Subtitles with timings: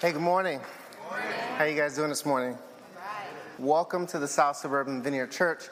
[0.00, 0.60] Hey, good morning.
[1.58, 2.56] How you guys doing this morning?
[3.58, 5.64] Welcome to the South Suburban Vineyard Church.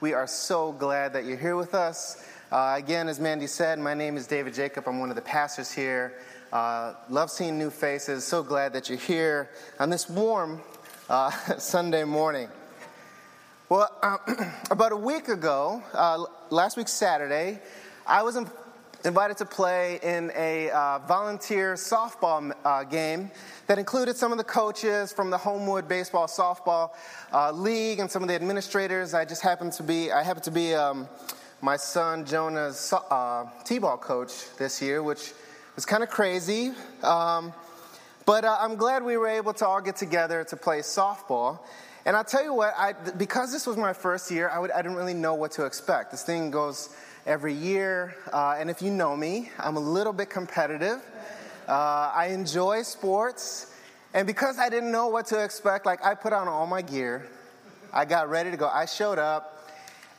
[0.00, 2.24] We are so glad that you're here with us.
[2.52, 4.86] Uh, again, as Mandy said, my name is David Jacob.
[4.86, 6.14] I'm one of the pastors here.
[6.52, 8.24] Uh, love seeing new faces.
[8.24, 9.50] So glad that you're here
[9.80, 10.60] on this warm
[11.08, 12.50] uh, Sunday morning.
[13.68, 13.90] Well,
[14.70, 17.58] about a week ago, uh, last week Saturday,
[18.06, 18.48] I was in,
[19.04, 23.30] invited to play in a uh, volunteer softball uh, game
[23.66, 26.90] that included some of the coaches from the Homewood Baseball Softball
[27.32, 29.12] uh, League and some of the administrators.
[29.12, 31.08] I just happened to be, I happened to be um,
[31.60, 35.32] my son Jonah's uh, T-ball coach this year, which
[35.74, 36.72] was kind of crazy.
[37.02, 37.52] Um,
[38.24, 41.58] but uh, I'm glad we were able to all get together to play softball.
[42.04, 44.82] And I'll tell you what, I, because this was my first year, I, would, I
[44.82, 46.10] didn't really know what to expect.
[46.12, 46.94] This thing goes
[47.26, 51.00] every year, uh, and if you know me, I'm a little bit competitive.
[51.68, 53.72] Uh, I enjoy sports,
[54.12, 57.28] and because I didn't know what to expect, like I put on all my gear,
[57.92, 58.68] I got ready to go.
[58.68, 59.70] I showed up,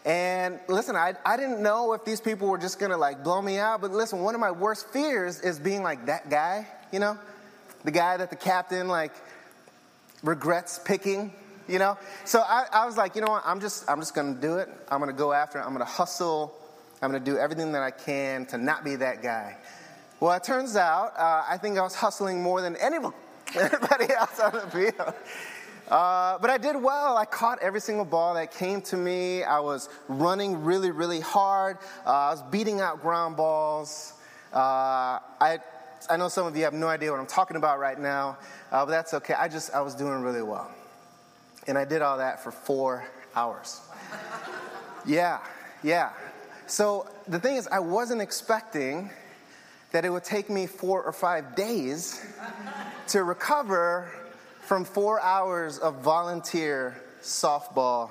[0.05, 3.57] and listen, I, I didn't know if these people were just gonna like blow me
[3.57, 7.17] out, but listen, one of my worst fears is being like that guy, you know,
[7.83, 9.13] the guy that the captain like
[10.23, 11.33] regrets picking
[11.65, 11.97] you know?
[12.25, 13.43] So I, I, was like you know what?
[13.45, 14.67] I'm just i'm just gonna do it.
[14.91, 15.61] I'm gonna go after it.
[15.61, 16.53] I'm gonna hustle
[17.03, 19.55] i'm gonna do everything that i can to not be that guy
[20.19, 23.13] well it turns out uh, i think i was hustling more than anyone,
[23.55, 25.13] anybody else on the field
[25.87, 27.17] uh, but I did well.
[27.17, 29.43] I caught every single ball that came to me.
[29.43, 31.77] I was running really, really hard.
[32.05, 34.13] Uh, I was beating out ground balls.
[34.53, 35.59] Uh, I,
[36.09, 38.37] I know some of you have no idea what I'm talking about right now,
[38.71, 39.33] uh, but that's okay.
[39.33, 40.71] I just I was doing really well.
[41.67, 43.81] And I did all that for four hours.
[45.05, 45.39] yeah,
[45.83, 46.11] yeah.
[46.67, 49.09] So the thing is, I wasn't expecting
[49.91, 52.25] that it would take me four or five days
[53.09, 54.11] to recover
[54.61, 58.09] from four hours of volunteer softball.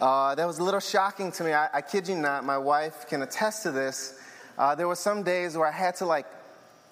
[0.00, 1.52] Uh, that was a little shocking to me.
[1.52, 4.18] I, I, kid you not, my wife can attest to this.
[4.56, 6.26] Uh, there were some days where I had to like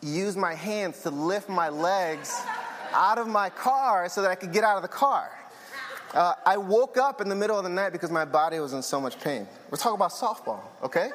[0.02, 2.38] use my hands to lift my legs
[2.92, 5.30] out of my car so that I could get out of the car.
[6.14, 8.82] Uh, I woke up in the middle of the night because my body was in
[8.82, 9.46] so much pain.
[9.70, 11.10] We're talking about softball, okay?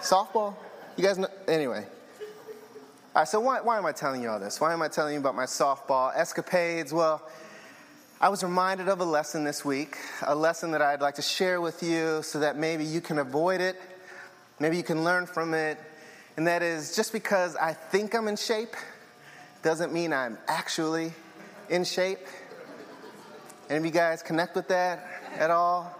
[0.00, 0.54] Softball?
[0.96, 1.28] You guys know?
[1.46, 1.86] Anyway.
[3.14, 4.60] All right, so why, why am I telling you all this?
[4.60, 6.92] Why am I telling you about my softball escapades?
[6.92, 7.22] Well,
[8.20, 11.60] I was reminded of a lesson this week, a lesson that I'd like to share
[11.60, 13.80] with you so that maybe you can avoid it,
[14.58, 15.78] maybe you can learn from it.
[16.36, 18.74] And that is just because I think I'm in shape
[19.62, 21.12] doesn't mean I'm actually
[21.68, 22.26] in shape.
[23.68, 25.06] Any of you guys connect with that
[25.38, 25.96] at all?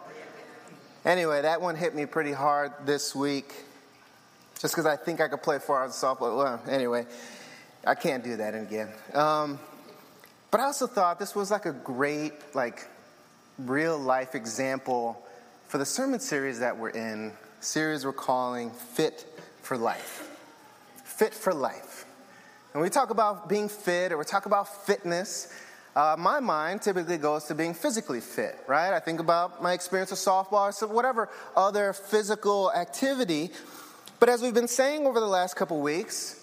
[1.05, 3.55] Anyway, that one hit me pretty hard this week.
[4.61, 6.37] Just because I think I could play four hours of softball.
[6.37, 7.07] Well, anyway,
[7.87, 8.89] I can't do that again.
[9.15, 9.59] Um,
[10.51, 12.89] but I also thought this was like a great, like,
[13.59, 15.21] real life example
[15.67, 19.27] for the sermon series that we're in, series we're calling Fit
[19.63, 20.29] for Life.
[21.05, 22.05] Fit for Life.
[22.75, 25.53] And we talk about being fit or we talk about fitness,
[25.95, 28.95] uh, my mind typically goes to being physically fit, right?
[28.95, 33.51] I think about my experience with softball, or whatever other physical activity.
[34.19, 36.43] But as we've been saying over the last couple weeks,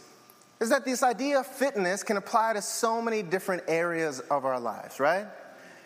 [0.59, 4.59] is that this idea of fitness can apply to so many different areas of our
[4.59, 5.25] lives, right?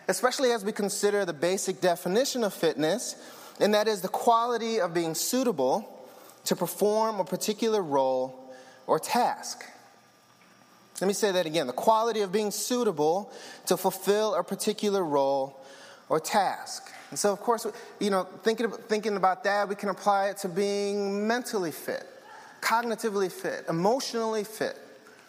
[0.07, 3.15] Especially as we consider the basic definition of fitness,
[3.59, 6.07] and that is the quality of being suitable
[6.45, 8.53] to perform a particular role
[8.87, 9.63] or task.
[11.01, 13.31] Let me say that again the quality of being suitable
[13.65, 15.59] to fulfill a particular role
[16.09, 16.91] or task.
[17.09, 17.67] And so, of course,
[17.99, 22.07] you know, thinking, thinking about that, we can apply it to being mentally fit,
[22.61, 24.77] cognitively fit, emotionally fit,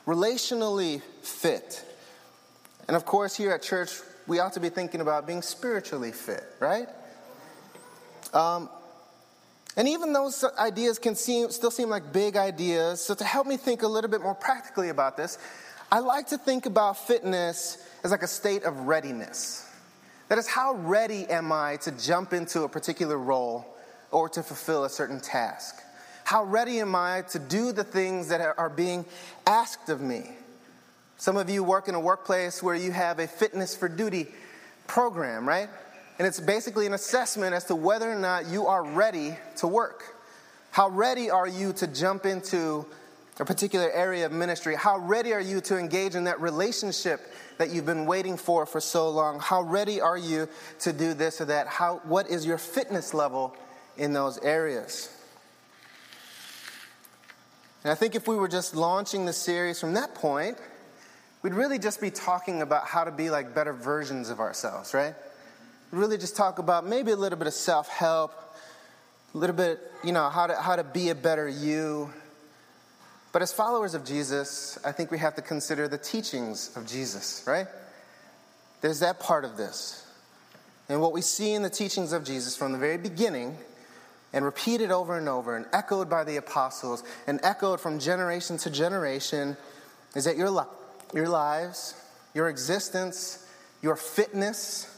[0.07, 1.85] relationally fit.
[2.89, 3.91] And of course, here at church,
[4.27, 6.89] we ought to be thinking about being spiritually fit, right?
[8.33, 8.69] Um,
[9.77, 13.01] and even those ideas can seem, still seem like big ideas.
[13.01, 15.39] So, to help me think a little bit more practically about this,
[15.91, 19.69] I like to think about fitness as like a state of readiness.
[20.28, 23.66] That is, how ready am I to jump into a particular role
[24.10, 25.77] or to fulfill a certain task?
[26.25, 29.04] How ready am I to do the things that are being
[29.47, 30.31] asked of me?
[31.19, 34.28] Some of you work in a workplace where you have a fitness for duty
[34.87, 35.69] program, right?
[36.19, 40.15] And it's basically an assessment as to whether or not you are ready to work.
[40.71, 42.87] How ready are you to jump into
[43.41, 44.77] a particular area of ministry?
[44.77, 48.81] How ready are you to engage in that relationship that you've been waiting for for
[48.81, 49.41] so long?
[49.41, 50.49] How ready are you
[50.81, 51.66] to do this or that?
[51.66, 53.57] How, what is your fitness level
[53.97, 55.10] in those areas?
[57.83, 60.59] And I think if we were just launching the series from that point,
[61.43, 65.15] we'd really just be talking about how to be like better versions of ourselves, right?
[65.95, 68.33] Really just talk about maybe a little bit of self help,
[69.33, 72.11] a little bit, you know, how to, how to be a better you.
[73.31, 77.45] But as followers of Jesus, I think we have to consider the teachings of Jesus,
[77.47, 77.69] right?
[78.81, 80.05] There's that part of this.
[80.89, 83.57] And what we see in the teachings of Jesus from the very beginning
[84.33, 88.71] and repeated over and over and echoed by the apostles and echoed from generation to
[88.71, 89.57] generation
[90.17, 90.65] is that your, li-
[91.15, 91.95] your lives,
[92.35, 93.47] your existence,
[93.81, 94.91] your fitness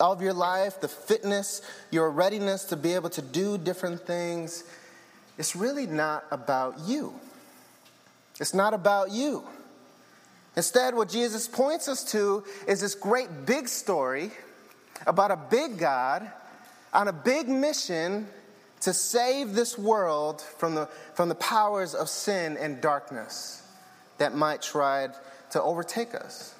[0.00, 4.64] of your life, the fitness, your readiness to be able to do different things,
[5.38, 7.14] it's really not about you.
[8.40, 9.44] It's not about you.
[10.56, 14.30] Instead, what Jesus points us to is this great big story
[15.06, 16.28] about a big God
[16.92, 18.26] on a big mission
[18.80, 23.62] to save this world from the, from the powers of sin and darkness
[24.18, 25.08] that might try
[25.50, 26.54] to overtake us.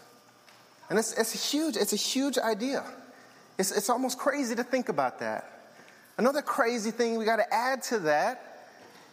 [0.89, 2.85] And it's, it's a huge, it's a huge idea.
[3.61, 5.45] It's, it's almost crazy to think about that.
[6.17, 8.69] Another crazy thing we got to add to that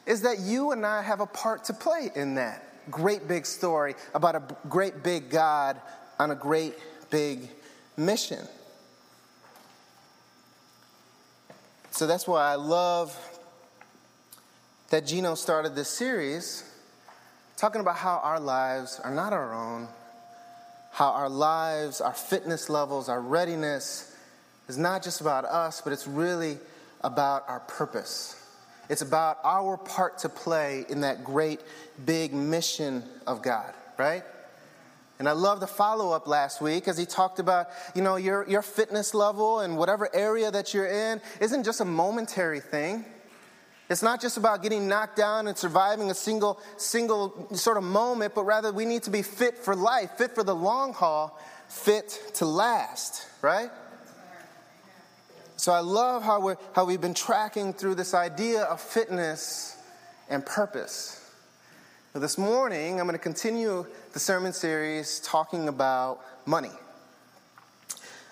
[0.06, 3.94] is that you and I have a part to play in that great big story
[4.14, 5.82] about a great big God
[6.18, 6.76] on a great
[7.10, 7.50] big
[7.98, 8.48] mission.
[11.92, 13.20] So that's why I love
[14.92, 16.64] that Gino started this series
[17.58, 19.90] talking about how our lives are not our own,
[20.94, 24.06] how our lives, our fitness levels, our readiness
[24.68, 26.58] is not just about us, but it's really
[27.02, 28.36] about our purpose.
[28.90, 31.62] It's about our part to play in that great
[32.06, 34.24] big mission of God, right?
[35.19, 38.48] And I love the follow up last week as he talked about, you know, your,
[38.48, 43.04] your fitness level and whatever area that you're in isn't just a momentary thing.
[43.90, 48.36] It's not just about getting knocked down and surviving a single, single sort of moment,
[48.36, 52.31] but rather we need to be fit for life, fit for the long haul, fit
[52.36, 53.72] to last, right?
[55.57, 59.75] So I love how, we're, how we've been tracking through this idea of fitness
[60.30, 61.19] and purpose.
[62.13, 66.69] Now, this morning, I'm going to continue the sermon series talking about money.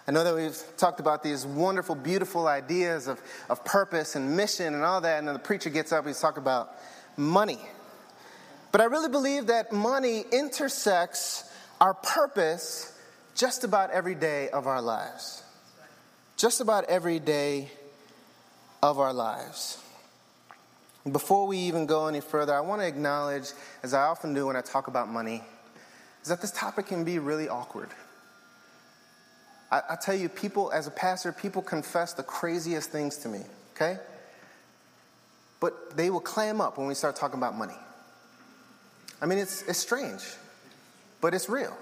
[0.08, 3.20] I know that we've talked about these wonderful, beautiful ideas of,
[3.50, 6.22] of purpose and mission and all that, and then the preacher gets up and he's
[6.22, 6.76] talking about
[7.18, 7.60] money.
[8.72, 11.52] But I really believe that money intersects
[11.82, 12.96] our purpose
[13.34, 15.42] just about every day of our lives
[16.46, 17.72] just about every day
[18.84, 19.82] of our lives.
[21.12, 23.46] Before we even go any further, I want to acknowledge,
[23.82, 25.44] as I often do when I talk about money,
[26.22, 27.90] is that this topic can be really awkward.
[29.72, 33.40] I, I tell you, people, as a pastor, people confess the craziest things to me,
[33.76, 33.98] okay?
[35.60, 37.80] But they will clam up when we start talking about money.
[39.20, 40.22] I mean, it's, it's strange,
[41.22, 41.76] but it's real.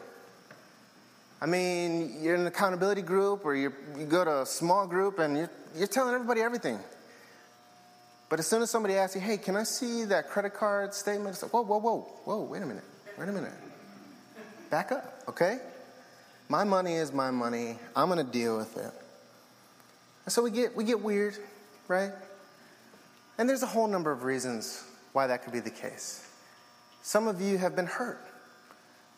[1.43, 3.73] I mean, you're in an accountability group or you
[4.07, 6.79] go to a small group and you're, you're telling everybody everything.
[8.29, 11.31] But as soon as somebody asks you, hey, can I see that credit card statement?
[11.31, 12.85] It's like, whoa, whoa, whoa, whoa, wait a minute,
[13.19, 13.51] wait a minute.
[14.69, 15.57] Back up, okay?
[16.47, 17.77] My money is my money.
[17.93, 18.93] I'm going to deal with it.
[20.23, 21.35] And so we get, we get weird,
[21.89, 22.13] right?
[23.37, 24.81] And there's a whole number of reasons
[25.11, 26.25] why that could be the case.
[27.01, 28.25] Some of you have been hurt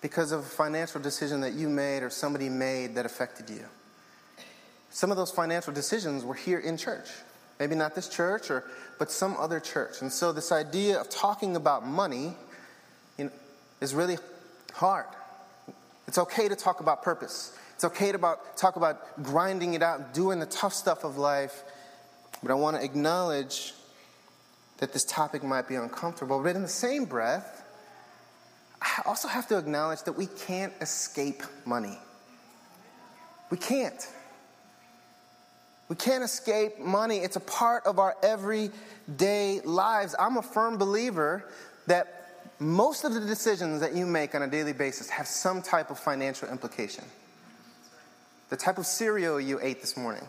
[0.01, 3.65] because of a financial decision that you made or somebody made that affected you.
[4.89, 7.09] Some of those financial decisions were here in church.
[7.59, 8.63] Maybe not this church, or,
[8.99, 10.01] but some other church.
[10.01, 12.33] And so, this idea of talking about money
[13.17, 13.31] you know,
[13.81, 14.17] is really
[14.73, 15.05] hard.
[16.07, 17.57] It's okay to talk about purpose.
[17.75, 21.63] It's okay to about, talk about grinding it out, doing the tough stuff of life.
[22.41, 23.73] But I want to acknowledge
[24.77, 26.41] that this topic might be uncomfortable.
[26.41, 27.64] But in the same breath,
[28.81, 31.97] I also have to acknowledge that we can't escape money.
[33.49, 34.07] We can't.
[35.87, 37.17] We can't escape money.
[37.17, 40.15] It's a part of our everyday lives.
[40.17, 41.45] I'm a firm believer
[41.87, 42.25] that
[42.59, 45.99] most of the decisions that you make on a daily basis have some type of
[45.99, 47.03] financial implication.
[48.49, 50.25] The type of cereal you ate this morning,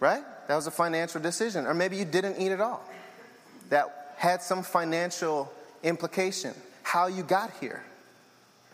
[0.00, 0.22] right?
[0.48, 1.66] That was a financial decision.
[1.66, 2.82] Or maybe you didn't eat at all.
[3.70, 5.52] That had some financial
[5.82, 6.54] implication
[6.94, 7.82] how you got here.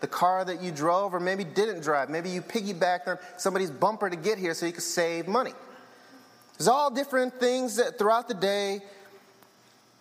[0.01, 2.11] The car that you drove or maybe didn't drive.
[2.11, 5.55] Maybe you piggybacked on somebody's bumper to get here so you could save money.
[6.59, 8.81] There's all different things that throughout the day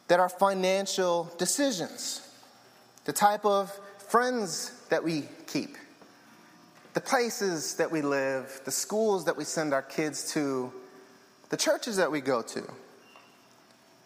[0.09, 2.29] that are financial decisions.
[3.05, 3.71] The type of
[4.09, 5.77] friends that we keep,
[6.95, 10.73] the places that we live, the schools that we send our kids to,
[11.51, 12.63] the churches that we go to.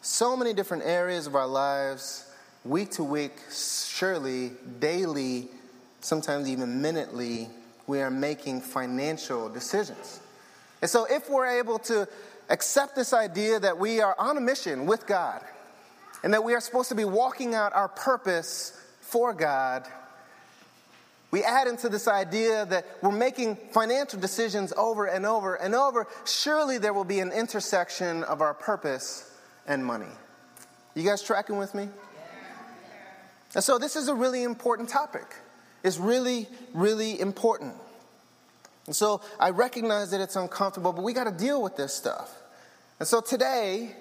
[0.01, 2.29] So many different areas of our lives
[2.65, 5.49] week to week, surely daily
[6.01, 7.47] sometimes even minutely,
[7.87, 10.19] we are making financial decisions.
[10.81, 12.07] And so, if we're able to
[12.49, 15.41] accept this idea that we are on a mission with God
[16.23, 19.87] and that we are supposed to be walking out our purpose for God,
[21.31, 26.05] we add into this idea that we're making financial decisions over and over and over.
[26.25, 29.31] Surely there will be an intersection of our purpose
[29.65, 30.05] and money.
[30.93, 31.89] You guys tracking with me?
[33.55, 35.35] And so this is a really important topic.
[35.83, 37.75] It's really, really important.
[38.85, 42.35] And so I recognize that it's uncomfortable, but we got to deal with this stuff.
[42.99, 43.95] And so today,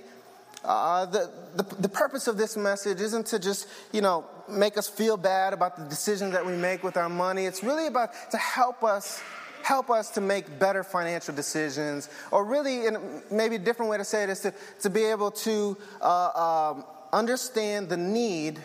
[0.65, 4.89] uh, the, the, the purpose of this message isn't to just, you know, make us
[4.89, 7.47] feel bad about the decisions that we make with our money.
[7.47, 9.21] It's really about to help us
[9.63, 14.05] help us to make better financial decisions, or really, in maybe a different way to
[14.05, 18.59] say it is to, to be able to uh, um, understand the need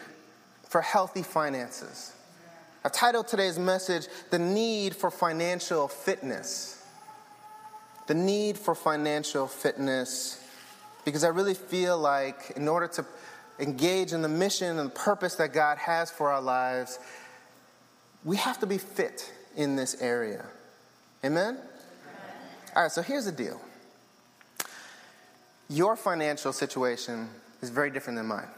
[0.77, 2.13] for healthy finances.
[2.85, 6.85] I've titled today's message, The Need for Financial Fitness.
[8.05, 10.39] The need for financial fitness,
[11.03, 13.05] because I really feel like in order to
[13.57, 16.99] engage in the mission and purpose that God has for our lives,
[18.23, 20.45] we have to be fit in this area.
[21.25, 21.57] Amen?
[22.75, 23.59] All right, so here's the deal
[25.69, 27.29] your financial situation
[27.63, 28.49] is very different than mine.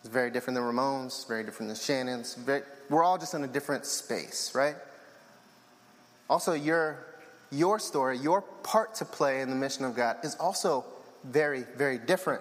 [0.00, 2.34] It's very different than Ramon's, very different than Shannon's.
[2.34, 4.74] Very, we're all just in a different space, right?
[6.30, 7.04] Also, your,
[7.50, 10.84] your story, your part to play in the mission of God is also
[11.24, 12.40] very, very different.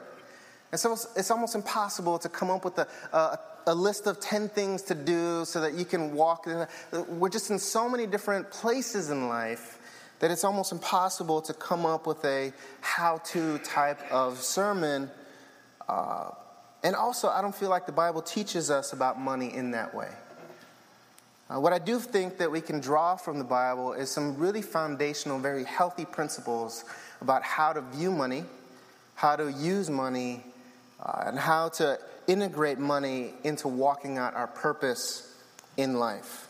[0.71, 4.19] And so it's, it's almost impossible to come up with a, a, a, list of
[4.19, 6.47] 10 things to do so that you can walk.
[7.09, 9.79] We're just in so many different places in life
[10.19, 15.09] that it's almost impossible to come up with a how to type of sermon.
[15.87, 16.29] Uh,
[16.83, 20.09] and also, I don't feel like the Bible teaches us about money in that way.
[21.49, 24.61] Uh, what I do think that we can draw from the Bible is some really
[24.61, 26.85] foundational, very healthy principles
[27.21, 28.45] about how to view money,
[29.15, 30.43] how to use money,
[31.03, 35.35] uh, and how to integrate money into walking out our purpose
[35.75, 36.47] in life.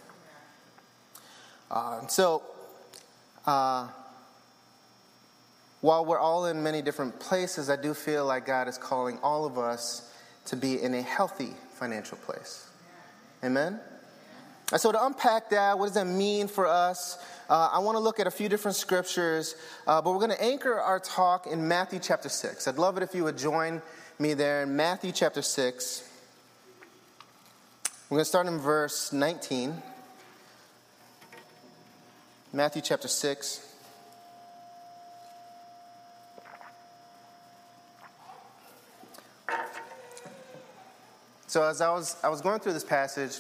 [1.71, 2.43] Uh, so,
[3.45, 3.87] uh,
[5.81, 9.45] while we're all in many different places, I do feel like God is calling all
[9.45, 10.11] of us
[10.49, 12.67] to be in a healthy financial place.
[13.43, 13.79] Amen?
[14.71, 17.17] And so, to unpack that, what does that mean for us?
[17.49, 19.55] Uh, I want to look at a few different scriptures,
[19.87, 22.67] uh, but we're going to anchor our talk in Matthew chapter 6.
[22.67, 23.81] I'd love it if you would join
[24.19, 26.03] me there in Matthew chapter 6.
[28.09, 29.81] We're going to start in verse 19.
[32.53, 33.68] Matthew chapter 6.
[41.49, 43.39] So as I was, I was going through this passage,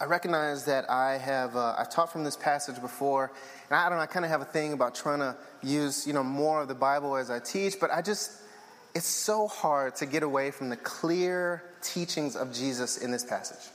[0.00, 3.30] I recognized that I have uh, I've taught from this passage before,
[3.68, 4.02] and I don't know.
[4.02, 6.74] I kind of have a thing about trying to use you know more of the
[6.74, 8.32] Bible as I teach, but I just
[8.94, 13.72] it's so hard to get away from the clear teachings of Jesus in this passage.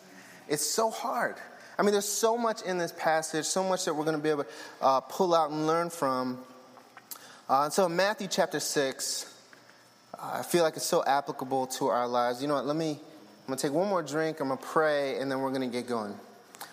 [0.49, 1.35] It's so hard.
[1.77, 4.29] I mean, there's so much in this passage, so much that we're going to be
[4.29, 4.49] able to
[4.81, 6.39] uh, pull out and learn from.
[7.47, 9.31] Uh, and so, in Matthew chapter six,
[10.19, 12.41] I feel like it's so applicable to our lives.
[12.41, 12.65] You know what?
[12.65, 12.97] Let me
[13.43, 15.69] I'm going to take one more drink, I'm going to pray, and then we're going
[15.69, 16.17] to get going.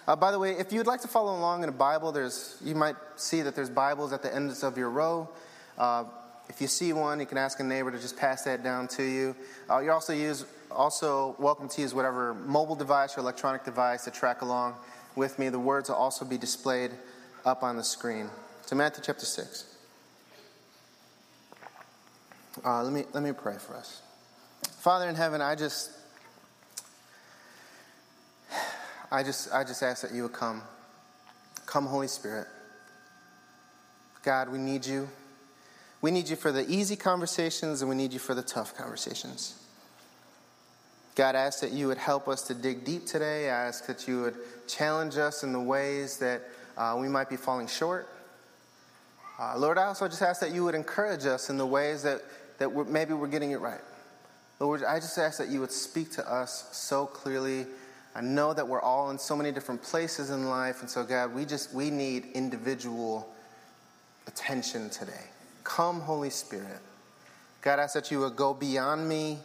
[0.07, 2.77] Uh, by the way, if you'd like to follow along in a Bible, there's, you
[2.77, 5.29] might see that there's Bibles at the ends of your row.
[5.77, 6.05] Uh,
[6.49, 9.03] if you see one, you can ask a neighbor to just pass that down to
[9.03, 9.35] you.
[9.69, 14.13] Uh, you're also, use, also welcome to use whatever mobile device or electronic device to
[14.13, 14.75] track along
[15.17, 15.49] with me.
[15.49, 16.93] The words will also be displayed
[17.45, 18.31] up on the screen.
[18.67, 19.65] So, Matthew chapter 6.
[22.65, 24.03] Uh, let, me, let me pray for us.
[24.79, 25.91] Father in heaven, I just
[29.11, 30.63] I just, I just ask that you would come.
[31.67, 32.47] Come, Holy Spirit.
[34.23, 35.09] God, we need you.
[36.03, 39.57] We need you for the easy conversations and we need you for the tough conversations.
[41.15, 43.51] God, I ask that you would help us to dig deep today.
[43.51, 44.37] I ask that you would
[44.67, 46.43] challenge us in the ways that
[46.77, 48.09] uh, we might be falling short.
[49.39, 52.23] Uh, Lord, I also just ask that you would encourage us in the ways that,
[52.59, 53.81] that we're, maybe we're getting it right.
[54.61, 57.67] Lord, I just ask that you would speak to us so clearly
[58.15, 61.35] I know that we're all in so many different places in life, and so God,
[61.35, 63.33] we just we need individual
[64.27, 65.25] attention today.
[65.65, 66.79] Come, Holy Spirit.
[67.63, 69.39] God, I ask that you would go beyond me.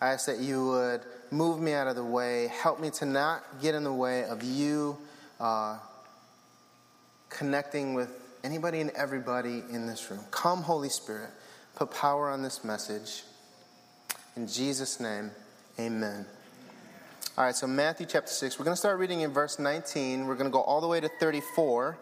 [0.00, 2.48] I ask that you would move me out of the way.
[2.48, 4.96] Help me to not get in the way of you
[5.40, 5.78] uh,
[7.28, 8.10] connecting with
[8.44, 10.20] anybody and everybody in this room.
[10.30, 11.30] Come, Holy Spirit.
[11.74, 13.24] Put power on this message.
[14.36, 15.30] In Jesus' name,
[15.78, 16.26] amen.
[17.38, 18.58] All right, so Matthew chapter 6.
[18.58, 20.26] We're going to start reading in verse 19.
[20.26, 21.98] We're going to go all the way to 34.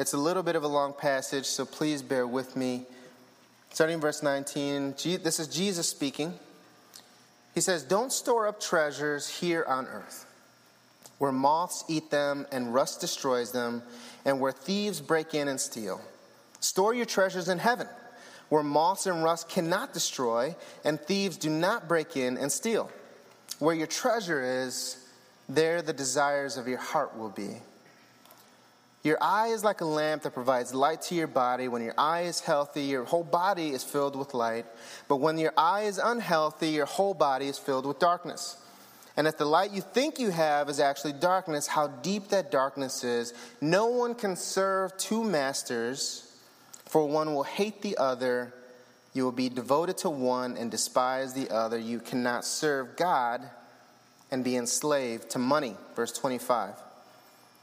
[0.00, 2.82] It's a little bit of a long passage, so please bear with me.
[3.70, 6.34] Starting in verse 19, this is Jesus speaking.
[7.54, 10.26] He says, Don't store up treasures here on earth,
[11.18, 13.84] where moths eat them and rust destroys them,
[14.24, 16.00] and where thieves break in and steal.
[16.58, 17.86] Store your treasures in heaven,
[18.48, 22.90] where moths and rust cannot destroy, and thieves do not break in and steal.
[23.58, 24.96] Where your treasure is,
[25.48, 27.56] there the desires of your heart will be.
[29.02, 31.66] Your eye is like a lamp that provides light to your body.
[31.66, 34.64] When your eye is healthy, your whole body is filled with light.
[35.08, 38.56] But when your eye is unhealthy, your whole body is filled with darkness.
[39.16, 43.02] And if the light you think you have is actually darkness, how deep that darkness
[43.02, 43.34] is.
[43.60, 46.32] No one can serve two masters,
[46.86, 48.54] for one will hate the other.
[49.14, 51.78] You will be devoted to one and despise the other.
[51.78, 53.42] You cannot serve God
[54.30, 55.76] and be enslaved to money.
[55.94, 56.74] Verse 25.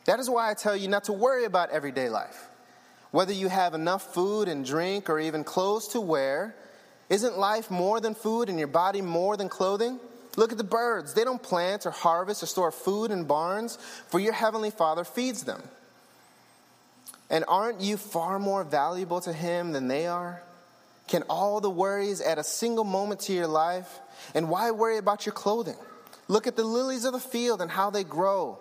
[0.06, 2.48] That is why I tell you not to worry about everyday life.
[3.12, 6.56] Whether you have enough food and drink or even clothes to wear,
[7.10, 10.00] isn't life more than food and your body more than clothing?
[10.36, 11.16] Look at the birds.
[11.16, 13.78] They don't plant or harvest or store food in barns,
[14.10, 15.64] for your heavenly Father feeds them.
[17.32, 20.44] And aren't you far more valuable to Him than they are?
[21.10, 24.00] Can all the worries add a single moment to your life?
[24.36, 25.76] And why worry about your clothing?
[26.28, 28.60] Look at the lilies of the field and how they grow.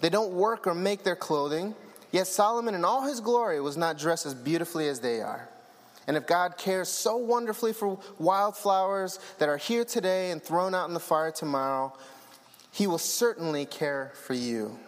[0.00, 1.74] They don't work or make their clothing,
[2.10, 5.46] yet Solomon in all his glory was not dressed as beautifully as they are.
[6.06, 10.88] And if God cares so wonderfully for wildflowers that are here today and thrown out
[10.88, 11.92] in the fire tomorrow,
[12.72, 14.78] he will certainly care for you.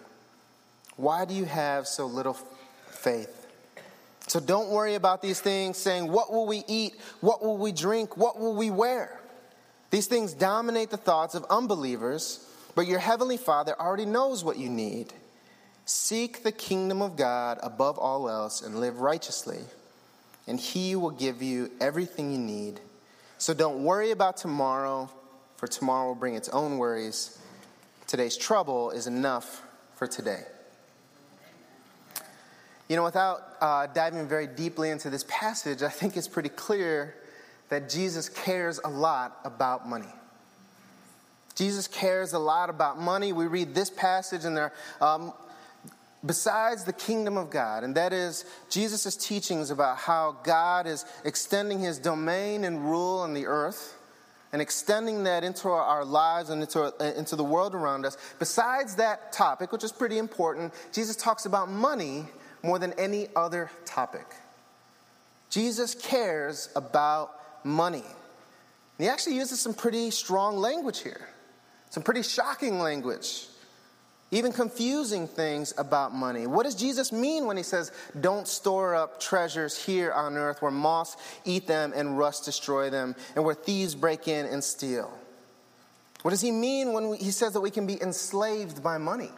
[0.96, 2.38] Why do you have so little
[2.88, 3.43] faith?
[4.26, 6.94] So don't worry about these things, saying, What will we eat?
[7.20, 8.16] What will we drink?
[8.16, 9.20] What will we wear?
[9.90, 14.68] These things dominate the thoughts of unbelievers, but your heavenly Father already knows what you
[14.68, 15.12] need.
[15.84, 19.60] Seek the kingdom of God above all else and live righteously
[20.46, 22.80] and He will give you everything you need.
[23.38, 25.10] So don't worry about tomorrow,
[25.56, 27.38] for tomorrow will bring its own worries.
[28.06, 29.62] Today's trouble is enough
[29.96, 30.42] for today.
[32.88, 37.14] You know, without uh, diving very deeply into this passage, I think it's pretty clear
[37.70, 40.12] that Jesus cares a lot about money.
[41.54, 43.32] Jesus cares a lot about money.
[43.32, 45.32] We read this passage, and there um,
[46.26, 51.80] besides the kingdom of God, and that is Jesus' teachings about how God is extending
[51.80, 53.96] his domain and rule on the earth
[54.52, 58.16] and extending that into our lives and into, into the world around us.
[58.38, 62.26] Besides that topic, which is pretty important, Jesus talks about money
[62.64, 64.26] more than any other topic.
[65.50, 67.30] Jesus cares about
[67.64, 67.98] money.
[67.98, 71.28] And he actually uses some pretty strong language here,
[71.90, 73.46] some pretty shocking language
[74.34, 76.48] even confusing things about money.
[76.48, 80.72] What does Jesus mean when he says, Don't store up treasures here on earth where
[80.72, 85.16] moths eat them and rust destroy them, and where thieves break in and steal?
[86.22, 89.30] What does he mean when he says that we can be enslaved by money?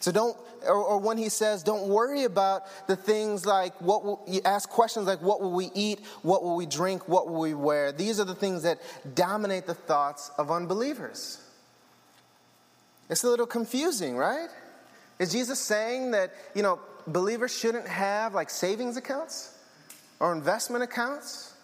[0.00, 4.22] So don't, or, or, when he says, don't worry about the things like what will,
[4.28, 6.00] you ask questions like, what will we eat?
[6.22, 7.08] What will we drink?
[7.08, 7.90] What will we wear?
[7.90, 8.78] These are the things that
[9.14, 11.40] dominate the thoughts of unbelievers.
[13.10, 14.48] It's a little confusing, right?
[15.18, 19.56] Is Jesus saying that, you know, believers shouldn't have like savings accounts
[20.20, 21.54] or investment accounts?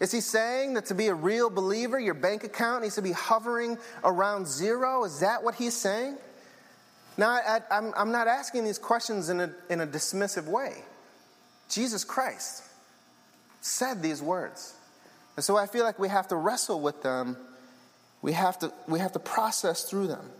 [0.00, 3.12] Is he saying that to be a real believer, your bank account needs to be
[3.12, 5.04] hovering around zero?
[5.04, 6.18] Is that what he's saying?
[7.18, 7.60] Now, I,
[7.96, 10.76] am not asking these questions in a, in a dismissive way.
[11.68, 12.62] Jesus Christ
[13.60, 14.74] said these words.
[15.34, 17.36] And so I feel like we have to wrestle with them.
[18.22, 20.30] We have to, we have to process through them.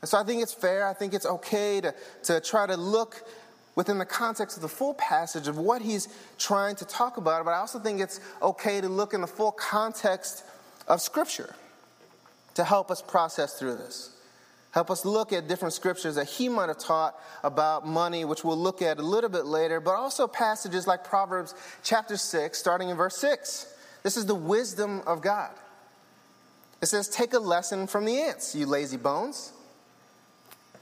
[0.00, 1.92] And so I think it's fair, I think it's okay to,
[2.24, 3.24] to try to look
[3.74, 6.08] within the context of the full passage of what he's
[6.38, 9.52] trying to talk about, but I also think it's okay to look in the full
[9.52, 10.44] context
[10.86, 11.54] of Scripture
[12.54, 14.17] to help us process through this.
[14.70, 18.58] Help us look at different scriptures that he might have taught about money, which we'll
[18.58, 22.96] look at a little bit later, but also passages like Proverbs chapter 6, starting in
[22.96, 23.74] verse 6.
[24.02, 25.50] This is the wisdom of God.
[26.82, 29.52] It says, Take a lesson from the ants, you lazy bones.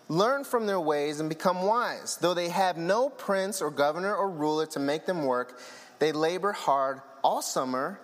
[0.08, 2.16] Learn from their ways and become wise.
[2.16, 5.58] Though they have no prince or governor or ruler to make them work,
[5.98, 8.00] they labor hard all summer,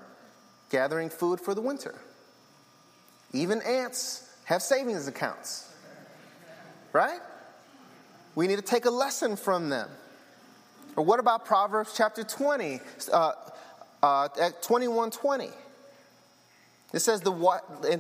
[0.71, 1.95] gathering food for the winter.
[3.33, 5.72] Even ants have savings accounts.
[6.93, 7.21] Right?
[8.35, 9.89] We need to take a lesson from them.
[10.97, 12.81] Or what about Proverbs chapter 20,
[13.13, 13.33] uh,
[14.03, 15.49] uh, at 2120?
[16.93, 17.33] It says the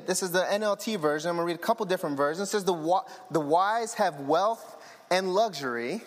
[0.07, 1.31] this is the NLT version.
[1.31, 2.49] I'm going to read a couple different versions.
[2.49, 4.77] It says the the wise have wealth
[5.11, 6.03] and luxury,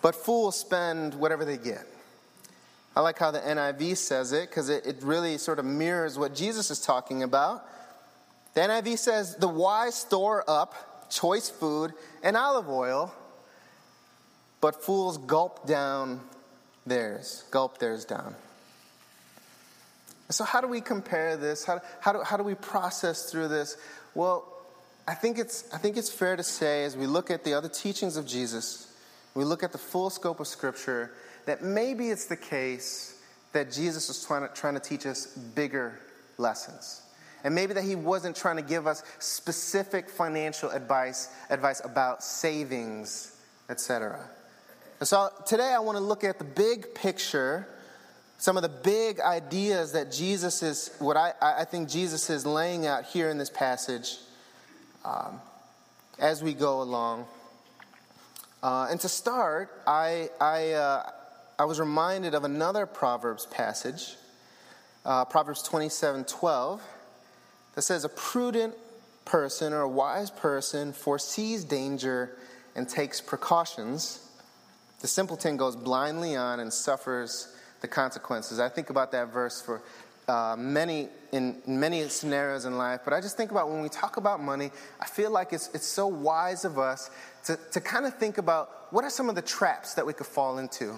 [0.00, 1.86] but fools spend whatever they get.
[2.96, 6.34] I like how the NIV says it because it, it really sort of mirrors what
[6.34, 7.66] Jesus is talking about.
[8.54, 13.14] The NIV says the wise store up choice food and olive oil,
[14.60, 16.20] but fools gulp down
[16.86, 18.34] theirs, gulp theirs down.
[20.30, 21.64] So, how do we compare this?
[21.64, 23.76] How, how, do, how do we process through this?
[24.14, 24.50] Well,
[25.06, 27.68] I think, it's, I think it's fair to say, as we look at the other
[27.68, 28.90] teachings of Jesus,
[29.34, 31.12] we look at the full scope of Scripture,
[31.44, 33.20] that maybe it's the case
[33.52, 36.00] that Jesus is trying to, trying to teach us bigger
[36.38, 37.02] lessons.
[37.44, 43.36] And maybe that he wasn't trying to give us specific financial advice, advice about savings,
[43.68, 44.18] etc.
[45.02, 47.68] So today I want to look at the big picture
[48.44, 52.86] some of the big ideas that Jesus is, what I, I think Jesus is laying
[52.86, 54.18] out here in this passage
[55.04, 55.40] um,
[56.18, 57.26] as we go along.
[58.62, 61.10] Uh, and to start, I, I, uh,
[61.58, 64.16] I was reminded of another Proverbs passage,
[65.04, 66.82] uh, Proverbs 27 12,
[67.74, 68.74] that says, A prudent
[69.24, 72.36] person or a wise person foresees danger
[72.74, 74.20] and takes precautions.
[75.00, 78.58] The simpleton goes blindly on and suffers the consequences.
[78.58, 79.82] I think about that verse for
[80.26, 84.16] uh, many in many scenarios in life, but I just think about when we talk
[84.16, 87.10] about money, I feel like it's, it's so wise of us
[87.46, 90.28] to, to kind of think about what are some of the traps that we could
[90.28, 90.94] fall into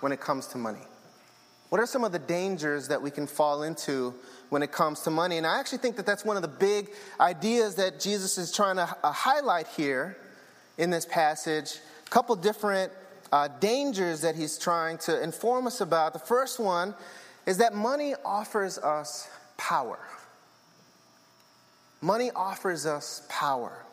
[0.00, 0.80] when it comes to money?
[1.68, 4.14] What are some of the dangers that we can fall into
[4.50, 5.38] when it comes to money?
[5.38, 8.76] And I actually think that that's one of the big ideas that Jesus is trying
[8.76, 10.16] to uh, highlight here
[10.78, 11.78] in this passage.
[12.06, 12.92] A couple different
[13.32, 16.12] uh, dangers that he's trying to inform us about.
[16.12, 16.94] The first one
[17.46, 19.98] is that money offers us power.
[22.00, 23.84] Money offers us power.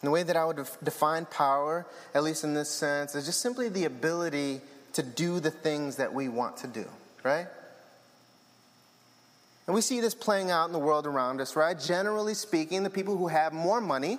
[0.00, 3.40] And the way that I would define power, at least in this sense, is just
[3.40, 4.60] simply the ability
[4.92, 6.84] to do the things that we want to do,
[7.24, 7.46] right?
[9.68, 11.78] And we see this playing out in the world around us, right?
[11.78, 14.18] Generally speaking, the people who have more money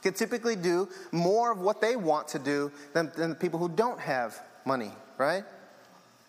[0.00, 3.68] can typically do more of what they want to do than, than the people who
[3.68, 5.44] don't have money, right?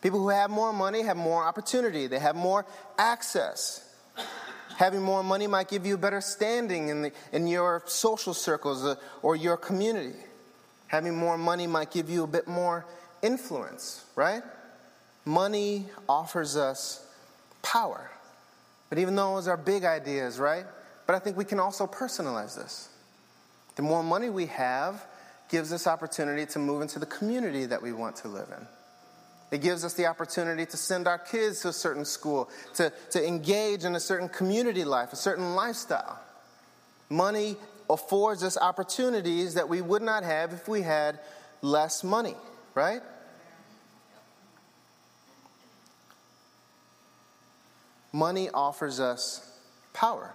[0.02, 2.66] People who have more money have more opportunity, they have more
[2.98, 3.90] access.
[4.76, 8.84] Having more money might give you a better standing in, the, in your social circles
[8.84, 10.20] uh, or your community.
[10.88, 12.86] Having more money might give you a bit more
[13.22, 14.44] influence, right?
[15.24, 17.02] Money offers us
[17.62, 18.12] power.
[18.96, 20.66] But even those are big ideas, right?
[21.06, 22.88] But I think we can also personalize this.
[23.76, 25.06] The more money we have
[25.50, 28.66] gives us opportunity to move into the community that we want to live in.
[29.52, 33.28] It gives us the opportunity to send our kids to a certain school, to, to
[33.28, 36.18] engage in a certain community life, a certain lifestyle.
[37.10, 37.58] Money
[37.90, 41.20] affords us opportunities that we would not have if we had
[41.62, 42.36] less money,
[42.76, 43.02] right?
[48.16, 49.46] Money offers us
[49.92, 50.34] power.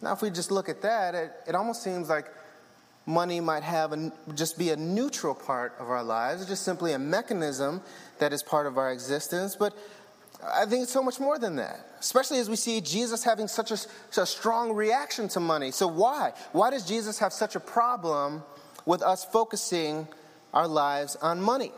[0.00, 2.26] Now, if we just look at that, it, it almost seems like
[3.06, 6.98] money might have a, just be a neutral part of our lives, just simply a
[6.98, 7.80] mechanism
[8.18, 9.54] that is part of our existence.
[9.54, 9.72] But
[10.44, 13.70] I think it's so much more than that, especially as we see Jesus having such
[13.70, 15.70] a, such a strong reaction to money.
[15.70, 16.32] So, why?
[16.50, 18.42] Why does Jesus have such a problem
[18.84, 20.08] with us focusing
[20.52, 21.70] our lives on money?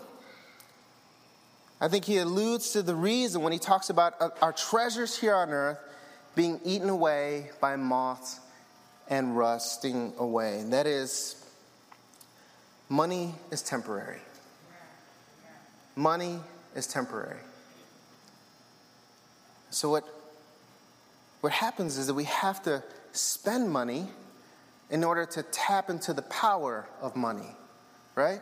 [1.85, 5.35] I think he alludes to the reason when he talks about uh, our treasures here
[5.35, 5.79] on earth
[6.35, 8.41] being eaten away by moths
[9.11, 10.61] and rusting away.
[10.61, 11.45] And That is,
[12.89, 14.21] money is temporary.
[15.95, 16.39] Money
[16.75, 17.41] is temporary.
[19.69, 20.05] So, what,
[21.43, 24.07] what happens is that we have to spend money
[24.89, 27.55] in order to tap into the power of money,
[28.15, 28.41] right?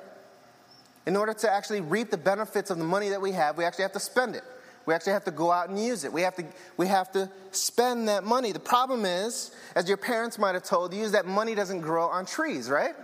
[1.06, 3.82] In order to actually reap the benefits of the money that we have, we actually
[3.82, 4.44] have to spend it.
[4.86, 6.12] We actually have to go out and use it.
[6.12, 6.44] We have to,
[6.76, 8.52] we have to spend that money.
[8.52, 12.06] The problem is, as your parents might have told you, is that money doesn't grow
[12.06, 12.94] on trees, right?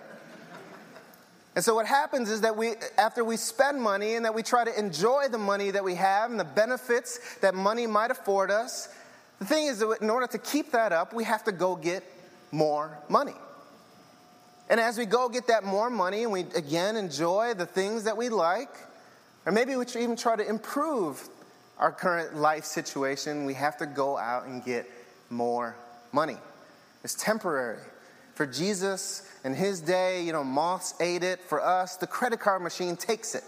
[1.54, 4.64] And so what happens is that we, after we spend money and that we try
[4.64, 8.88] to enjoy the money that we have and the benefits that money might afford us,
[9.38, 12.04] the thing is that in order to keep that up, we have to go get
[12.52, 13.34] more money.
[14.70, 18.16] And as we go get that more money and we again enjoy the things that
[18.16, 18.70] we like,
[19.46, 21.26] or maybe we even try to improve
[21.78, 24.90] our current life situation, we have to go out and get
[25.30, 25.74] more
[26.12, 26.36] money.
[27.04, 27.82] It's temporary.
[28.34, 31.40] For Jesus in his day, you know, moths ate it.
[31.40, 33.44] For us, the credit card machine takes it.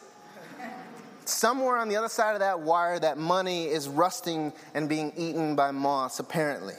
[1.25, 5.55] somewhere on the other side of that wire, that money is rusting and being eaten
[5.55, 6.75] by moths, apparently.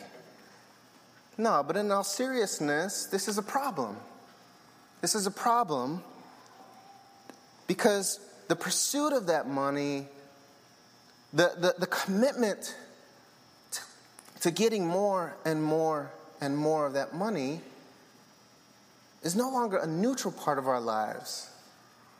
[1.37, 3.97] No, but in all seriousness, this is a problem.
[5.01, 6.03] This is a problem
[7.67, 10.05] because the pursuit of that money,
[11.33, 12.75] the, the, the commitment
[13.71, 13.81] to,
[14.41, 17.61] to getting more and more and more of that money
[19.23, 21.49] is no longer a neutral part of our lives.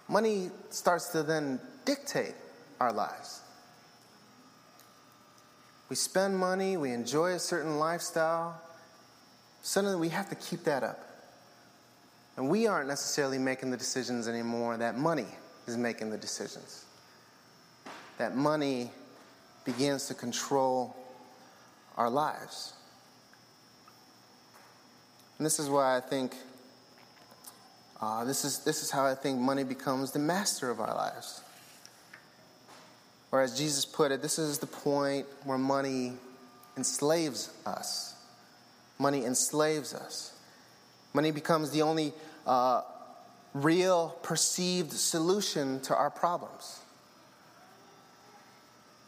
[0.08, 2.34] Money starts to then dictate
[2.80, 3.42] our lives.
[5.90, 8.62] We spend money, we enjoy a certain lifestyle,
[9.62, 11.11] suddenly we have to keep that up.
[12.42, 15.28] And we aren't necessarily making the decisions anymore, that money
[15.68, 16.86] is making the decisions.
[18.18, 18.90] That money
[19.64, 20.96] begins to control
[21.98, 22.74] our lives.
[25.38, 26.36] And this is why I think,
[28.02, 31.44] uh, this, is, this is how I think money becomes the master of our lives.
[33.32, 36.14] Or as Jesus put it, this is the point where money
[36.76, 38.16] enslaves us.
[38.98, 40.34] Money enslaves us.
[41.14, 42.14] Money becomes the only
[42.46, 42.82] uh,
[43.54, 46.80] real perceived solution to our problems.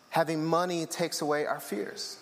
[0.09, 2.17] Having money takes away our fears.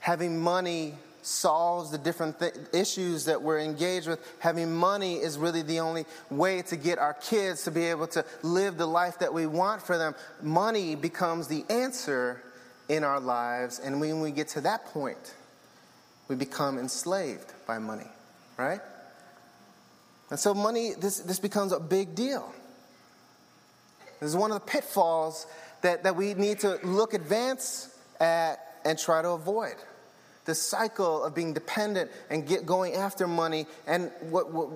[0.00, 4.20] Having money solves the different th- issues that we're engaged with.
[4.40, 8.24] Having money is really the only way to get our kids to be able to
[8.42, 10.14] live the life that we want for them.
[10.42, 12.42] Money becomes the answer
[12.88, 15.34] in our lives, and when we get to that point,
[16.28, 18.08] we become enslaved by money,
[18.56, 18.80] right?
[20.32, 22.54] And so, money, this, this becomes a big deal.
[24.18, 25.46] This is one of the pitfalls
[25.82, 29.74] that, that we need to look advance at and try to avoid.
[30.46, 33.66] The cycle of being dependent and get going after money.
[33.86, 34.70] And what, what,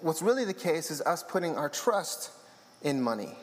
[0.00, 2.30] what's really the case is us putting our trust
[2.80, 3.36] in money.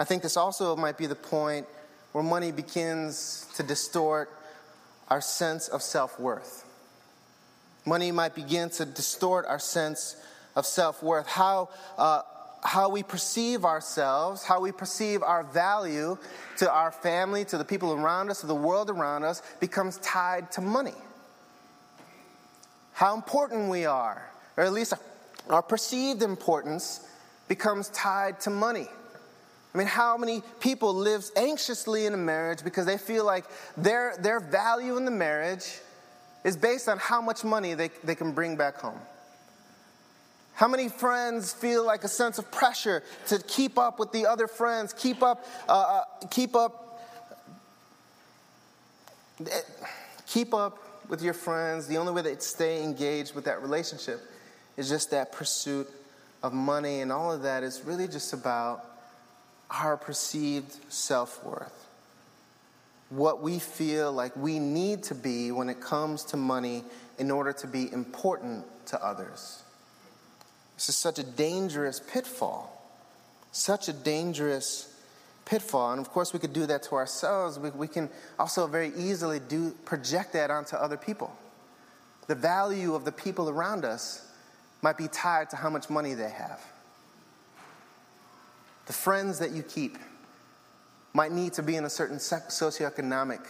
[0.00, 1.68] I think this also might be the point
[2.10, 4.30] where money begins to distort
[5.10, 6.63] our sense of self worth.
[7.84, 10.16] Money might begin to distort our sense
[10.56, 11.68] of self worth, how,
[11.98, 12.22] uh,
[12.62, 16.16] how we perceive ourselves, how we perceive our value
[16.58, 20.50] to our family, to the people around us, to the world around us, becomes tied
[20.52, 20.94] to money.
[22.94, 24.94] How important we are, or at least
[25.50, 27.00] our perceived importance,
[27.48, 28.86] becomes tied to money.
[29.74, 33.44] I mean, how many people live anxiously in a marriage because they feel like
[33.76, 35.80] their, their value in the marriage
[36.44, 39.00] is based on how much money they, they can bring back home?
[40.54, 44.46] How many friends feel like a sense of pressure to keep up with the other
[44.46, 47.00] friends, keep up, uh, uh, keep up,
[50.26, 50.78] keep up
[51.08, 51.88] with your friends?
[51.88, 54.20] The only way to stay engaged with that relationship
[54.76, 55.90] is just that pursuit
[56.42, 58.84] of money, and all of that is really just about
[59.70, 61.83] our perceived self worth
[63.14, 66.82] what we feel like we need to be when it comes to money
[67.18, 69.62] in order to be important to others.
[70.74, 72.70] This is such a dangerous pitfall.
[73.52, 74.92] Such a dangerous
[75.44, 75.92] pitfall.
[75.92, 77.58] And of course, we could do that to ourselves.
[77.58, 81.36] We, we can also very easily do, project that onto other people.
[82.26, 84.26] The value of the people around us
[84.82, 86.60] might be tied to how much money they have.
[88.86, 89.98] The friends that you keep
[91.14, 93.40] might need to be in a certain socioeconomic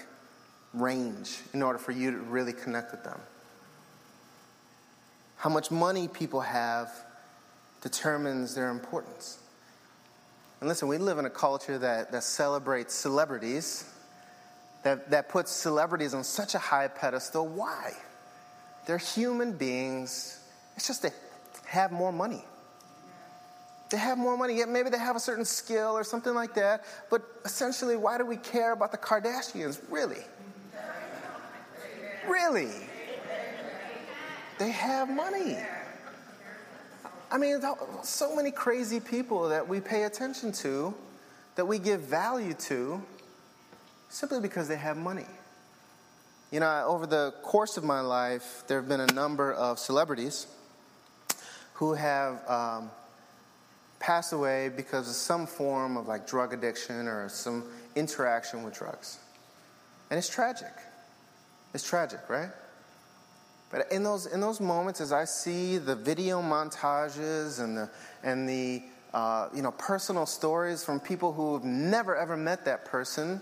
[0.72, 3.18] range in order for you to really connect with them.
[5.36, 6.90] How much money people have
[7.84, 9.38] determines their importance.
[10.60, 13.84] And listen, we live in a culture that, that celebrates celebrities,
[14.82, 17.46] that, that puts celebrities on such a high pedestal.
[17.46, 17.92] Why?
[18.86, 20.40] They're human beings.
[20.76, 21.10] It's just they
[21.66, 22.44] have more money.
[23.94, 26.84] They have more money, yet maybe they have a certain skill or something like that.
[27.10, 29.80] But essentially, why do we care about the Kardashians?
[29.88, 30.24] Really?
[32.26, 32.72] Really?
[34.58, 35.58] They have money.
[37.30, 37.60] I mean,
[38.02, 40.92] so many crazy people that we pay attention to,
[41.54, 43.00] that we give value to,
[44.08, 45.26] simply because they have money.
[46.50, 50.48] You know, over the course of my life, there have been a number of celebrities
[51.74, 52.90] who have um,
[53.98, 57.64] pass away because of some form of like drug addiction or some
[57.96, 59.18] interaction with drugs.
[60.10, 60.72] And it's tragic.
[61.72, 62.50] It's tragic, right?
[63.70, 67.90] But in those, in those moments, as I see the video montages and the,
[68.22, 72.84] and the uh, you know, personal stories from people who have never ever met that
[72.84, 73.40] person,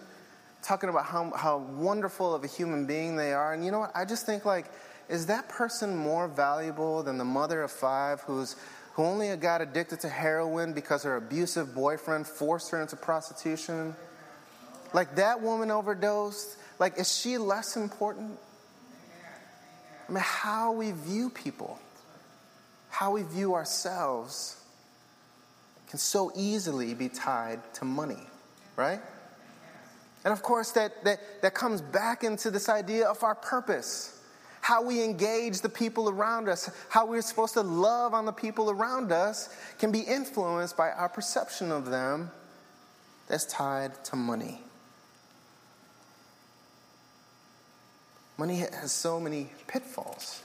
[0.62, 3.52] talking about how, how wonderful of a human being they are.
[3.52, 3.92] And you know what?
[3.94, 4.66] I just think like,
[5.08, 8.56] is that person more valuable than the mother of five who's
[8.92, 13.96] who only got addicted to heroin because her abusive boyfriend forced her into prostitution.
[14.92, 16.56] Like that woman overdosed.
[16.78, 18.38] Like, is she less important?
[20.08, 21.78] I mean, how we view people,
[22.90, 24.62] how we view ourselves,
[25.88, 28.26] can so easily be tied to money,
[28.76, 29.00] right?
[30.24, 34.18] And of course, that, that, that comes back into this idea of our purpose
[34.62, 38.70] how we engage the people around us, how we're supposed to love on the people
[38.70, 39.48] around us,
[39.78, 42.30] can be influenced by our perception of them
[43.26, 44.60] that's tied to money.
[48.38, 50.42] Money has so many pitfalls,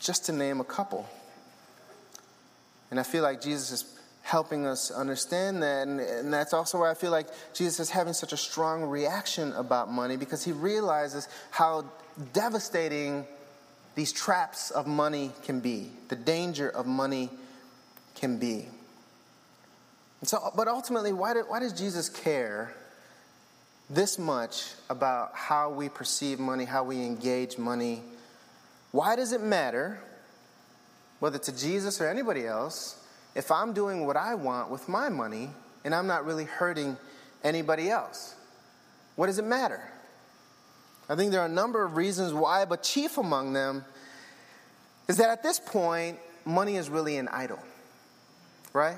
[0.00, 1.08] just to name a couple.
[2.92, 5.88] And I feel like Jesus is helping us understand that.
[5.88, 9.52] And, and, that's also why I feel like Jesus is having such a strong reaction
[9.52, 11.84] about money because he realizes how
[12.32, 13.26] devastating
[13.94, 17.30] these traps of money can be, the danger of money
[18.14, 18.66] can be.
[20.20, 22.74] And so, but ultimately, why, why does Jesus care
[23.90, 28.02] this much about how we perceive money, how we engage money?
[28.90, 30.00] Why does it matter,
[31.20, 33.00] whether to Jesus or anybody else,
[33.34, 35.50] if I'm doing what I want with my money
[35.84, 36.96] and I'm not really hurting
[37.42, 38.34] anybody else?
[39.16, 39.82] What does it matter?
[41.08, 43.84] I think there are a number of reasons why, but chief among them
[45.08, 47.58] is that at this point, money is really an idol,
[48.72, 48.96] right?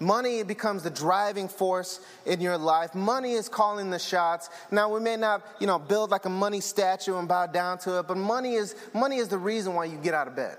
[0.00, 2.94] Money becomes the driving force in your life.
[2.94, 4.50] Money is calling the shots.
[4.70, 7.98] Now we may not, you know, build like a money statue and bow down to
[8.00, 10.56] it, but money is money is the reason why you get out of bed.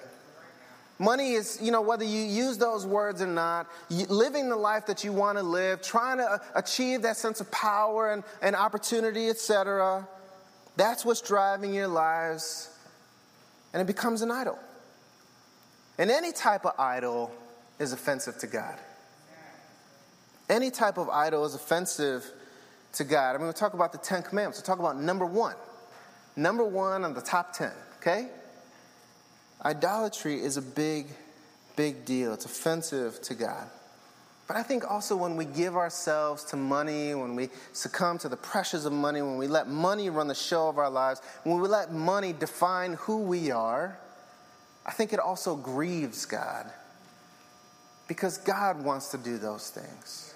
[0.97, 5.03] Money is, you know, whether you use those words or not, living the life that
[5.03, 9.27] you want to live, trying to uh, achieve that sense of power and, and opportunity,
[9.29, 10.07] etc.
[10.77, 12.69] That's what's driving your lives,
[13.73, 14.59] and it becomes an idol.
[15.97, 17.31] And any type of idol
[17.79, 18.75] is offensive to God.
[20.49, 22.29] Any type of idol is offensive
[22.93, 23.35] to God.
[23.35, 24.59] I mean, we'll talk about the Ten Commandments.
[24.59, 25.55] We'll talk about number one.
[26.35, 28.27] Number one on the top ten, okay?
[29.63, 31.07] Idolatry is a big,
[31.75, 32.33] big deal.
[32.33, 33.67] It's offensive to God.
[34.47, 38.37] But I think also when we give ourselves to money, when we succumb to the
[38.37, 41.67] pressures of money, when we let money run the show of our lives, when we
[41.67, 43.97] let money define who we are,
[44.85, 46.71] I think it also grieves God
[48.07, 50.35] because God wants to do those things.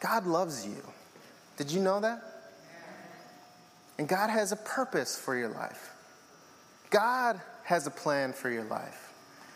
[0.00, 0.82] God loves you.
[1.56, 2.22] Did you know that?
[3.98, 5.94] And God has a purpose for your life.
[6.90, 9.09] God has a plan for your life.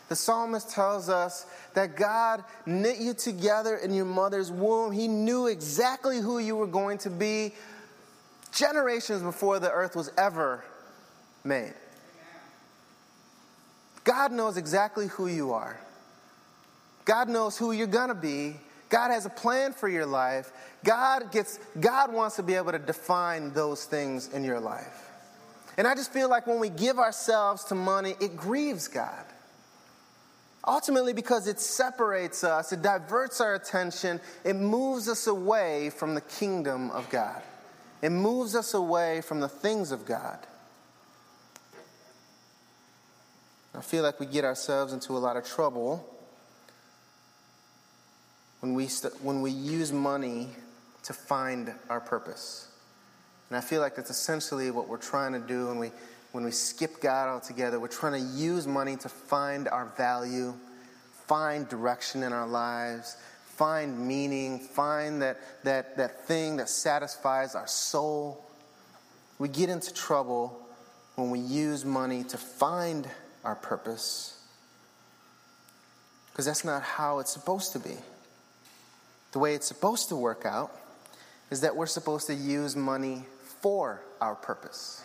[0.07, 4.91] The psalmist tells us that God knit you together in your mother's womb.
[4.91, 7.53] He knew exactly who you were going to be
[8.51, 10.63] generations before the earth was ever
[11.43, 11.73] made.
[14.03, 15.79] God knows exactly who you are.
[17.05, 18.55] God knows who you're going to be.
[18.89, 20.51] God has a plan for your life.
[20.83, 25.09] God gets God wants to be able to define those things in your life.
[25.77, 29.25] And I just feel like when we give ourselves to money, it grieves God.
[30.67, 36.21] Ultimately, because it separates us, it diverts our attention, it moves us away from the
[36.21, 37.41] kingdom of God.
[38.01, 40.39] It moves us away from the things of God.
[43.75, 46.07] I feel like we get ourselves into a lot of trouble
[48.61, 50.49] when we, st- when we use money
[51.03, 52.67] to find our purpose.
[53.49, 55.91] And I feel like that's essentially what we're trying to do when we,
[56.35, 57.79] when we skip God altogether.
[57.79, 60.53] We're trying to use money to find our value,
[61.27, 63.15] find direction in our lives,
[63.55, 68.43] find meaning, find that, that, that thing that satisfies our soul.
[69.39, 70.59] We get into trouble
[71.15, 73.07] when we use money to find
[73.45, 74.37] our purpose.
[76.33, 77.95] Because that's not how it's supposed to be.
[79.31, 80.77] The way it's supposed to work out
[81.49, 83.23] is that we're supposed to use money
[83.61, 85.01] for our purpose.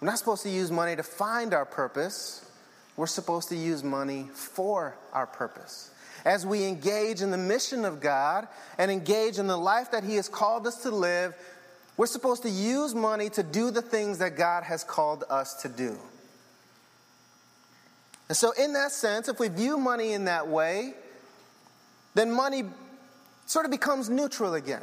[0.00, 2.44] We're not supposed to use money to find our purpose.
[2.96, 5.90] We're supposed to use money for our purpose.
[6.24, 10.16] As we engage in the mission of God and engage in the life that He
[10.16, 11.34] has called us to live,
[11.96, 15.68] we're supposed to use money to do the things that God has called us to
[15.68, 15.98] do.
[18.28, 20.94] And so, in that sense, if we view money in that way,
[22.14, 22.64] then money
[23.46, 24.82] sort of becomes neutral again.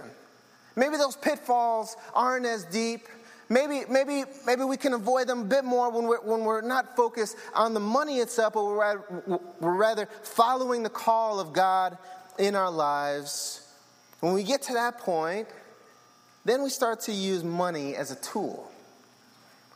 [0.75, 3.07] Maybe those pitfalls aren't as deep.
[3.53, 6.95] Maybe, maybe, maybe we can avoid them a bit more when we're, when we're not
[6.95, 9.03] focused on the money itself, but we're rather,
[9.59, 11.95] we're rather following the call of God
[12.39, 13.71] in our lives.
[14.21, 15.47] When we get to that point,
[16.45, 18.71] then we start to use money as a tool.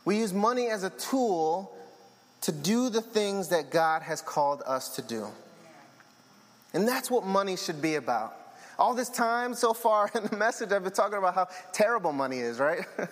[0.04, 1.72] We use money as a tool
[2.40, 5.28] to do the things that God has called us to do.
[6.74, 8.34] And that's what money should be about.
[8.76, 12.40] All this time so far in the message, I've been talking about how terrible money
[12.40, 12.84] is, right?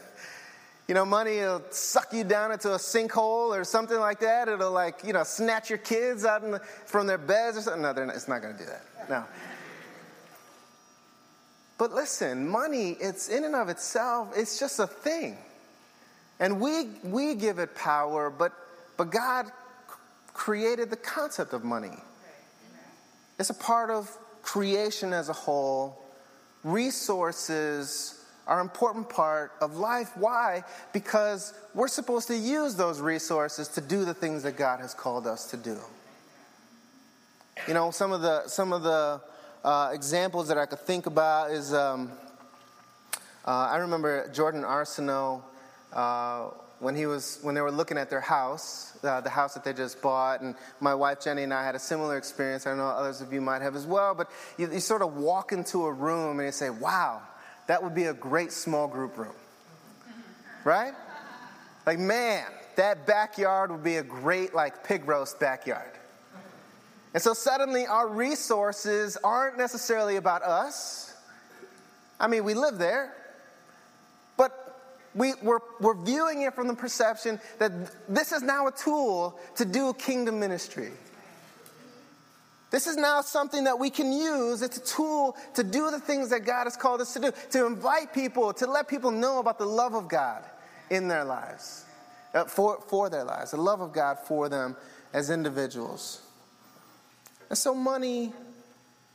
[0.88, 4.48] you know, money will suck you down into a sinkhole or something like that.
[4.48, 7.82] It'll, like, you know, snatch your kids out the, from their beds or something.
[7.82, 9.10] No, not, it's not going to do that.
[9.10, 9.24] No.
[11.78, 15.36] But listen, money, it's in and of itself, it's just a thing.
[16.38, 18.52] And we, we give it power, but,
[18.96, 19.46] but God
[20.32, 21.96] created the concept of money.
[23.38, 26.02] It's a part of creation as a whole.
[26.62, 28.15] Resources
[28.46, 30.16] are an important part of life.
[30.16, 30.62] Why?
[30.92, 35.26] Because we're supposed to use those resources to do the things that God has called
[35.26, 35.78] us to do.
[37.66, 39.20] You know, some of the, some of the
[39.64, 42.12] uh, examples that I could think about is um,
[43.46, 45.42] uh, I remember Jordan Arsenault
[45.92, 49.64] uh, when he was when they were looking at their house, uh, the house that
[49.64, 52.66] they just bought, and my wife Jenny and I had a similar experience.
[52.66, 54.14] I know others of you might have as well.
[54.14, 57.22] But you, you sort of walk into a room and you say, "Wow,
[57.66, 59.34] that would be a great small group room,"
[60.64, 60.94] right?
[61.86, 62.44] Like, man,
[62.76, 65.90] that backyard would be a great like pig roast backyard.
[67.14, 71.14] And so suddenly our resources aren't necessarily about us.
[72.20, 73.14] I mean, we live there,
[74.36, 74.78] but
[75.14, 77.72] we, we're, we're viewing it from the perception that
[78.06, 80.90] this is now a tool to do kingdom ministry.
[82.70, 84.60] This is now something that we can use.
[84.60, 87.66] It's a tool to do the things that God has called us to do, to
[87.66, 90.42] invite people, to let people know about the love of God
[90.90, 91.84] in their lives,
[92.34, 94.76] uh, for, for their lives, the love of God for them
[95.12, 96.22] as individuals.
[97.48, 98.32] And so money,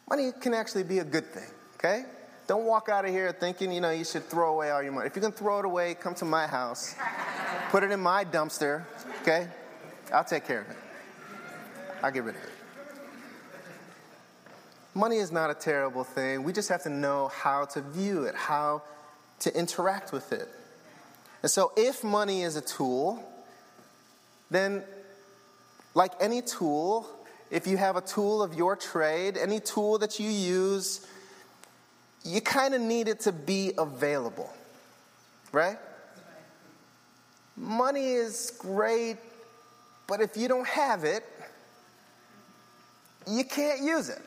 [0.09, 2.05] money can actually be a good thing, okay?
[2.47, 5.07] Don't walk out of here thinking, you know, you should throw away all your money.
[5.07, 6.95] If you can throw it away, come to my house,
[7.69, 8.83] put it in my dumpster,
[9.21, 9.47] okay?
[10.13, 10.77] I'll take care of it.
[12.01, 12.60] I'll get rid of it.
[14.93, 16.43] Money is not a terrible thing.
[16.43, 18.81] We just have to know how to view it, how
[19.39, 20.49] to interact with it.
[21.41, 23.23] And so, if money is a tool,
[24.49, 24.83] then,
[25.95, 27.07] like any tool,
[27.49, 31.07] if you have a tool of your trade, any tool that you use,
[32.23, 34.51] you kind of need it to be available,
[35.51, 35.77] right?
[37.55, 39.17] Money is great,
[40.07, 41.23] but if you don't have it,
[43.27, 44.21] you can't use it.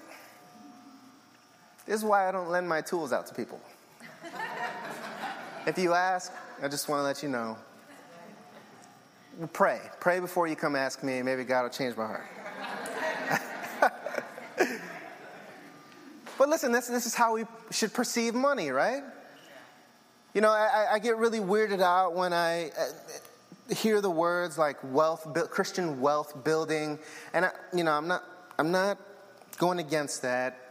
[1.86, 3.60] This is why I don't lend my tools out to people.
[5.66, 6.32] if you ask,
[6.62, 7.56] I just want to let you know.
[9.52, 9.80] Pray.
[10.00, 11.20] Pray before you come ask me.
[11.22, 12.26] Maybe God will change my heart.
[16.36, 19.02] But listen, this, this is how we should perceive money, right?
[20.34, 24.76] You know, I, I get really weirded out when I uh, hear the words like
[24.82, 26.98] wealth, Christian wealth building,
[27.32, 28.24] and I, you know, I'm not,
[28.58, 28.98] I'm not
[29.58, 30.63] going against that.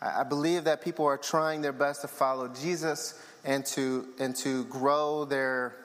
[0.00, 4.64] I believe that people are trying their best to follow Jesus and to and to
[4.64, 5.76] grow their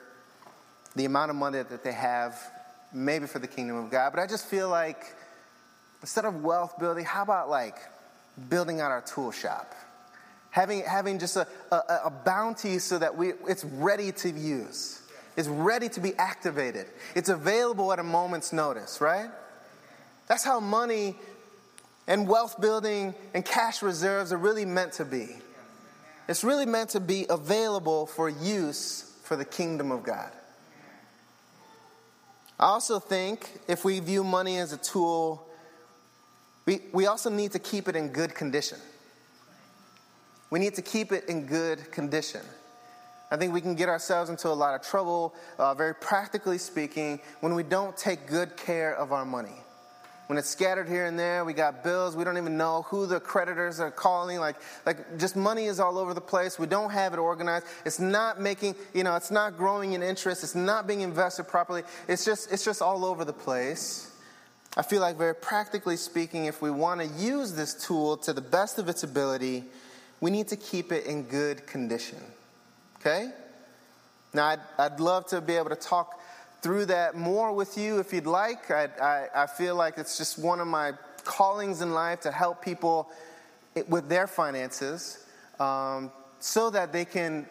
[0.94, 2.38] the amount of money that they have,
[2.92, 4.12] maybe for the kingdom of God.
[4.14, 5.14] But I just feel like
[6.02, 7.76] instead of wealth building, how about like
[8.48, 9.74] building out our tool shop,
[10.50, 15.02] having, having just a, a, a bounty so that we, it's ready to use,
[15.36, 19.30] it's ready to be activated, it's available at a moment's notice, right?
[20.26, 21.16] That's how money
[22.06, 25.28] and wealth building and cash reserves are really meant to be.
[26.28, 30.30] It's really meant to be available for use for the kingdom of God.
[32.58, 35.48] I also think if we view money as a tool
[36.64, 38.78] we, we also need to keep it in good condition.
[40.50, 42.42] We need to keep it in good condition.
[43.30, 47.20] I think we can get ourselves into a lot of trouble, uh, very practically speaking,
[47.40, 49.56] when we don't take good care of our money.
[50.32, 53.20] When it's scattered here and there, we got bills, we don't even know who the
[53.20, 54.38] creditors are calling.
[54.38, 54.56] Like,
[54.86, 56.58] like just money is all over the place.
[56.58, 57.66] We don't have it organized.
[57.84, 60.42] It's not making, you know, it's not growing in interest.
[60.42, 61.82] It's not being invested properly.
[62.08, 64.10] It's just, it's just all over the place.
[64.74, 68.40] I feel like, very practically speaking, if we want to use this tool to the
[68.40, 69.64] best of its ability,
[70.22, 72.20] we need to keep it in good condition.
[73.00, 73.28] Okay?
[74.32, 76.21] Now, I'd, I'd love to be able to talk
[76.62, 78.70] through that more with you if you'd like.
[78.70, 80.92] I, I, I feel like it's just one of my
[81.24, 83.10] callings in life to help people
[83.88, 85.24] with their finances
[85.58, 87.46] um, so that they can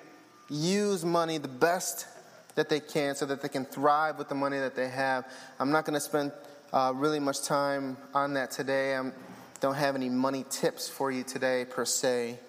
[0.50, 2.08] use money the best
[2.56, 5.26] that they can so that they can thrive with the money that they have.
[5.60, 6.32] I'm not going to spend
[6.74, 8.96] uh, really much time on that today.
[8.96, 9.12] I
[9.60, 12.40] don't have any money tips for you today, per se.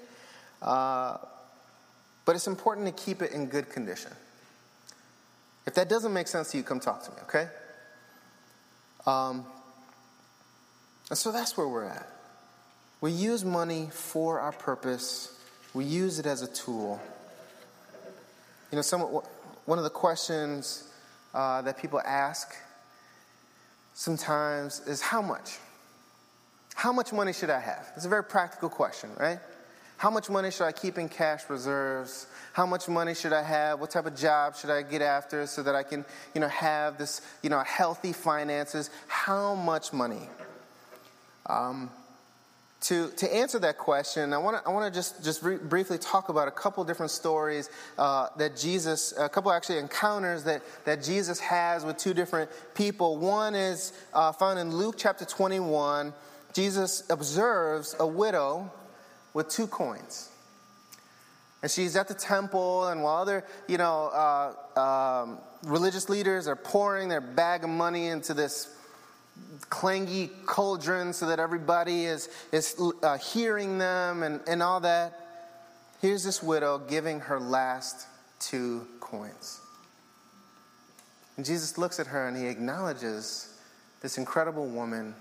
[0.60, 1.18] Uh,
[2.24, 4.12] but it's important to keep it in good condition.
[5.66, 7.48] If that doesn't make sense to you, come talk to me, okay?
[9.06, 9.44] Um,
[11.08, 12.08] and so that's where we're at.
[13.00, 15.38] We use money for our purpose,
[15.74, 17.00] we use it as a tool.
[18.70, 20.88] You know, some, one of the questions
[21.34, 22.54] uh, that people ask
[23.94, 25.58] sometimes is how much?
[26.74, 27.92] How much money should I have?
[27.96, 29.38] It's a very practical question, right?
[30.02, 32.26] How much money should I keep in cash reserves?
[32.54, 33.78] How much money should I have?
[33.78, 36.98] What type of job should I get after so that I can, you know, have
[36.98, 38.90] this, you know, healthy finances?
[39.06, 40.28] How much money?
[41.46, 41.88] Um,
[42.80, 46.30] to, to answer that question, I want to I wanna just, just re- briefly talk
[46.30, 51.38] about a couple different stories uh, that Jesus, a couple actually encounters that, that Jesus
[51.38, 53.18] has with two different people.
[53.18, 56.12] One is uh, found in Luke chapter 21.
[56.54, 58.68] Jesus observes a widow
[59.34, 60.28] with two coins.
[61.62, 66.56] And she's at the temple, and while other, you know, uh, um, religious leaders are
[66.56, 68.68] pouring their bag of money into this
[69.70, 75.18] clangy cauldron so that everybody is, is uh, hearing them and, and all that,
[76.00, 78.06] here's this widow giving her last
[78.40, 79.60] two coins.
[81.36, 83.56] And Jesus looks at her and he acknowledges
[84.00, 85.14] this incredible woman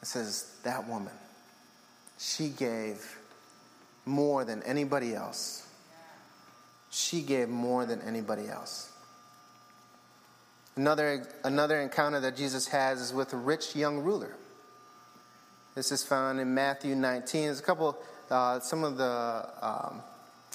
[0.00, 1.12] and says, That woman,
[2.18, 3.17] she gave
[4.08, 5.66] more than anybody else.
[6.90, 8.90] She gave more than anybody else.
[10.74, 14.34] Another, another encounter that Jesus has is with a rich young ruler.
[15.74, 17.44] This is found in Matthew 19.
[17.44, 17.98] There's a couple,
[18.30, 20.02] uh, some of the um,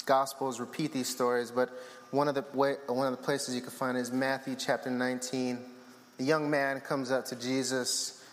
[0.06, 1.70] Gospels repeat these stories, but
[2.10, 5.58] one of, the way, one of the places you can find is Matthew chapter 19.
[6.18, 8.23] A young man comes up to Jesus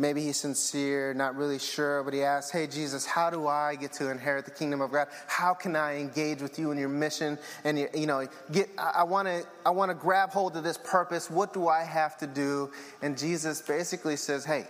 [0.00, 3.92] Maybe he's sincere, not really sure, but he asks, Hey, Jesus, how do I get
[3.94, 5.08] to inherit the kingdom of God?
[5.26, 7.38] How can I engage with you in your mission?
[7.64, 11.28] And, you, know, get, I, want to I wanna grab hold of this purpose.
[11.28, 12.70] What do I have to do?
[13.02, 14.68] And Jesus basically says, Hey,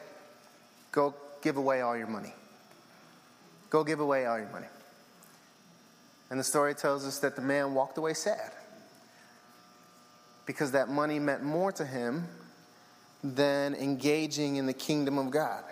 [0.90, 2.34] go give away all your money.
[3.70, 4.66] Go give away all your money.
[6.30, 8.50] And the story tells us that the man walked away sad
[10.44, 12.26] because that money meant more to him
[13.22, 15.64] than engaging in the kingdom of God.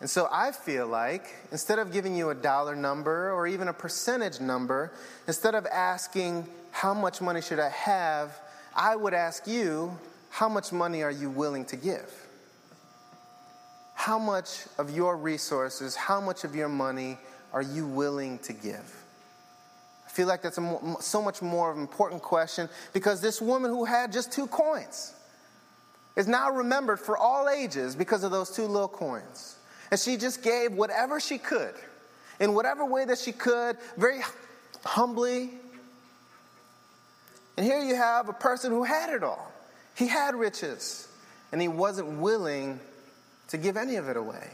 [0.00, 3.72] And so I feel like instead of giving you a dollar number or even a
[3.72, 4.92] percentage number,
[5.26, 8.38] instead of asking, how much money should I have,
[8.74, 9.96] I would ask you,
[10.30, 12.10] how much money are you willing to give?
[13.94, 17.18] How much of your resources, how much of your money
[17.52, 19.04] are you willing to give?
[20.06, 23.70] I feel like that's a, so much more of an important question because this woman
[23.70, 25.14] who had just two coins,
[26.16, 29.56] is now remembered for all ages because of those two little coins.
[29.90, 31.74] And she just gave whatever she could,
[32.38, 34.20] in whatever way that she could, very
[34.84, 35.50] humbly.
[37.56, 39.50] And here you have a person who had it all.
[39.94, 41.08] He had riches,
[41.52, 42.80] and he wasn't willing
[43.48, 44.48] to give any of it away.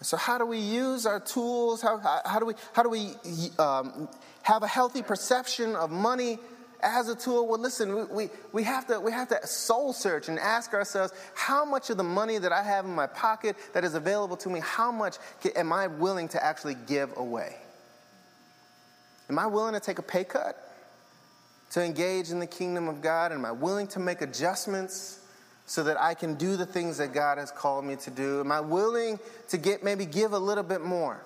[0.00, 1.80] So, how do we use our tools?
[1.80, 3.12] How, how, do we, how do we
[3.58, 4.08] um,
[4.42, 6.38] have a healthy perception of money
[6.80, 7.46] as a tool?
[7.46, 11.64] Well, listen, we, we, have to, we have to soul search and ask ourselves how
[11.64, 14.60] much of the money that I have in my pocket that is available to me,
[14.60, 15.16] how much
[15.56, 17.56] am I willing to actually give away?
[19.30, 20.58] Am I willing to take a pay cut
[21.70, 23.32] to engage in the kingdom of God?
[23.32, 25.20] Am I willing to make adjustments?
[25.66, 28.40] so that I can do the things that God has called me to do?
[28.40, 29.18] Am I willing
[29.48, 31.24] to get maybe give a little bit more?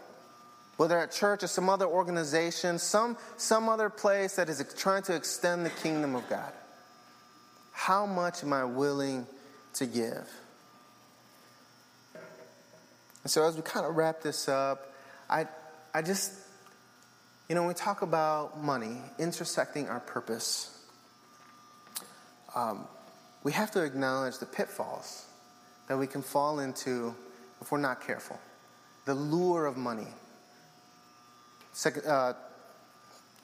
[0.78, 5.14] Whether at church or some other organization, some, some other place that is trying to
[5.14, 6.52] extend the kingdom of God.
[7.72, 9.26] How much am I willing
[9.74, 10.30] to give?
[12.14, 14.94] And so, as we kind of wrap this up,
[15.28, 15.48] I,
[15.92, 16.32] I just,
[17.48, 20.78] you know, when we talk about money intersecting our purpose,
[22.54, 22.86] um,
[23.42, 25.26] we have to acknowledge the pitfalls
[25.88, 27.16] that we can fall into
[27.60, 28.38] if we're not careful.
[29.06, 30.06] The lure of money
[31.78, 32.32] Second, uh,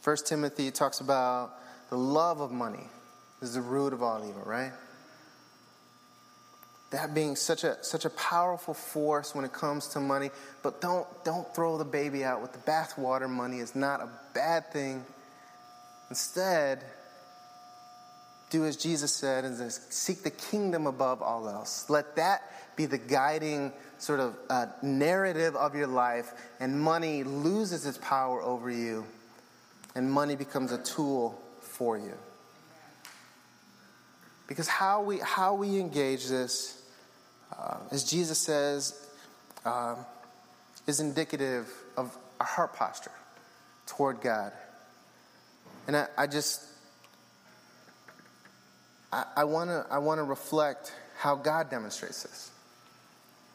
[0.01, 1.53] First Timothy talks about
[1.89, 2.82] the love of money
[3.41, 4.72] is the root of all evil, right?
[6.91, 10.32] That being such a such a powerful force when it comes to money,
[10.64, 13.30] but don't don't throw the baby out with the bathwater.
[13.30, 15.05] Money is not a bad thing.
[16.11, 16.82] Instead,
[18.55, 21.91] do as Jesus said and seek the kingdom above all else.
[21.91, 22.43] Let that
[22.77, 28.41] be the guiding sort of uh, narrative of your life, and money loses its power
[28.43, 29.05] over you,
[29.97, 32.15] and money becomes a tool for you.
[34.47, 36.81] Because how we, how we engage this,
[37.59, 39.09] uh, as Jesus says,
[39.65, 39.97] uh,
[40.87, 43.11] is indicative of our heart posture
[43.87, 44.53] toward God.
[45.87, 46.63] And I, I just,
[49.37, 52.51] I, want to I wanna reflect how God demonstrates this.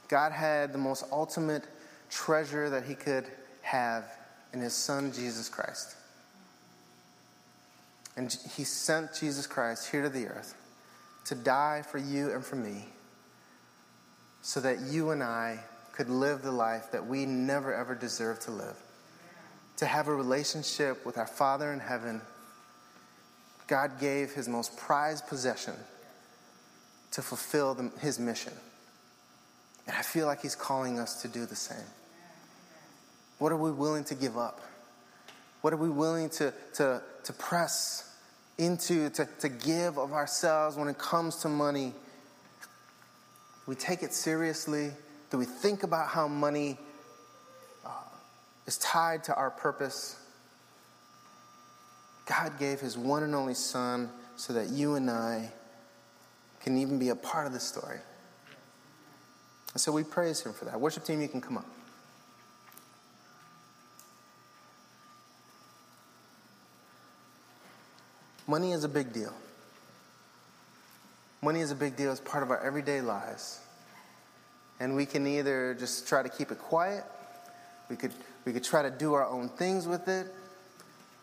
[0.08, 1.64] God had the most ultimate
[2.10, 3.26] treasure that he could
[3.62, 4.06] have
[4.54, 5.96] in his son, Jesus Christ.
[8.18, 10.56] And he sent Jesus Christ here to the earth
[11.26, 12.86] to die for you and for me
[14.42, 15.60] so that you and I
[15.94, 18.76] could live the life that we never ever deserve to live.
[19.78, 22.22] To have a relationship with our Father in heaven,
[23.70, 25.76] God gave his most prized possession
[27.12, 28.54] to fulfill the, his mission.
[29.88, 31.78] And I feel like he's calling us to do the same.
[33.38, 34.60] What are we willing to give up?
[35.62, 38.12] What are we willing to, to, to press
[38.58, 41.94] into, to, to give of ourselves when it comes to money?
[43.70, 44.90] we take it seriously?
[45.30, 46.80] Do we think about how money
[47.86, 47.90] uh,
[48.66, 50.19] is tied to our purpose?
[52.30, 55.50] God gave his one and only Son so that you and I
[56.62, 57.98] can even be a part of the story.
[59.74, 60.80] And so we praise him for that.
[60.80, 61.66] Worship team, you can come up.
[68.48, 69.34] Money is a big deal.
[71.42, 72.12] Money is a big deal.
[72.12, 73.60] It's part of our everyday lives.
[74.80, 77.04] And we can either just try to keep it quiet,
[77.90, 78.14] we could,
[78.46, 80.34] we could try to do our own things with it,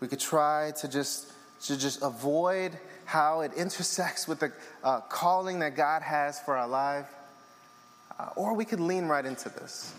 [0.01, 1.33] we could try to just,
[1.63, 2.73] to just avoid
[3.05, 4.53] how it intersects with the
[4.85, 7.07] uh, calling that God has for our life.
[8.19, 9.93] Uh, or we could lean right into this.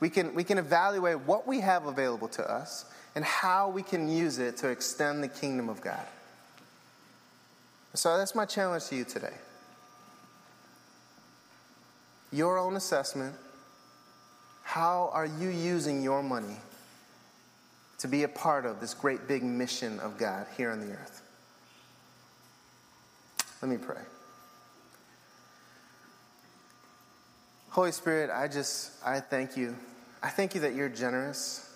[0.00, 2.84] We can, we can evaluate what we have available to us
[3.14, 6.04] and how we can use it to extend the kingdom of God.
[7.94, 9.34] So that's my challenge to you today.
[12.32, 13.34] Your own assessment.
[14.62, 16.56] How are you using your money
[18.02, 21.22] to be a part of this great big mission of God here on the earth?
[23.62, 24.02] Let me pray.
[27.70, 29.76] Holy Spirit, I just, I thank you.
[30.20, 31.72] I thank you that you're generous.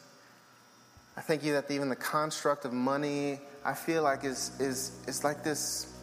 [1.17, 5.23] I thank you that even the construct of money, I feel like is, is, is
[5.23, 5.95] like this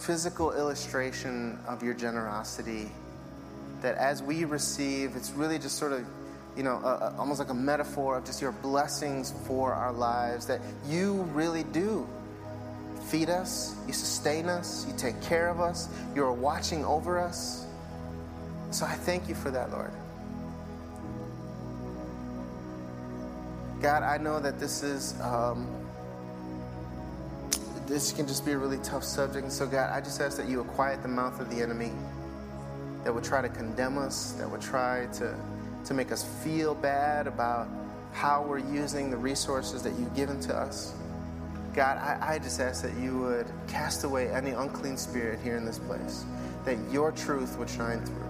[0.00, 2.90] physical illustration of your generosity.
[3.82, 6.06] That as we receive, it's really just sort of,
[6.56, 10.46] you know, a, a, almost like a metaphor of just your blessings for our lives.
[10.46, 12.06] That you really do
[13.06, 17.66] feed us, you sustain us, you take care of us, you're watching over us.
[18.70, 19.92] So I thank you for that, Lord.
[23.80, 25.20] God, I know that this is.
[25.20, 25.68] Um,
[27.86, 29.44] this can just be a really tough subject.
[29.44, 31.92] And so, God, I just ask that you quiet the mouth of the enemy
[33.04, 35.38] that would try to condemn us, that would try to,
[35.86, 37.68] to make us feel bad about
[38.12, 40.94] how we're using the resources that you've given to us.
[41.74, 45.64] God, I, I just ask that you would cast away any unclean spirit here in
[45.64, 46.24] this place,
[46.64, 48.28] that your truth would shine through.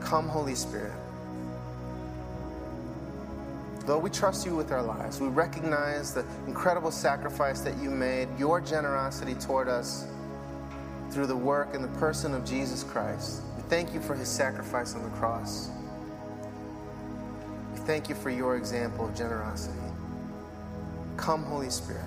[0.00, 0.92] Come, Holy Spirit.
[3.86, 8.28] Though we trust you with our lives, we recognize the incredible sacrifice that you made,
[8.38, 10.06] your generosity toward us
[11.10, 13.40] through the work and the person of Jesus Christ.
[13.56, 15.70] We thank you for his sacrifice on the cross.
[17.86, 19.78] Thank you for your example of generosity.
[21.16, 22.04] Come, Holy Spirit.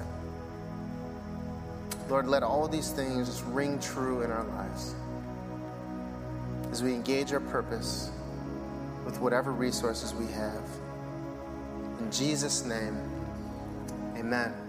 [2.10, 4.96] Lord, let all these things just ring true in our lives
[6.72, 8.12] as we engage our purpose
[9.06, 10.64] with whatever resources we have.
[12.00, 12.98] In Jesus' name,
[14.16, 14.63] amen.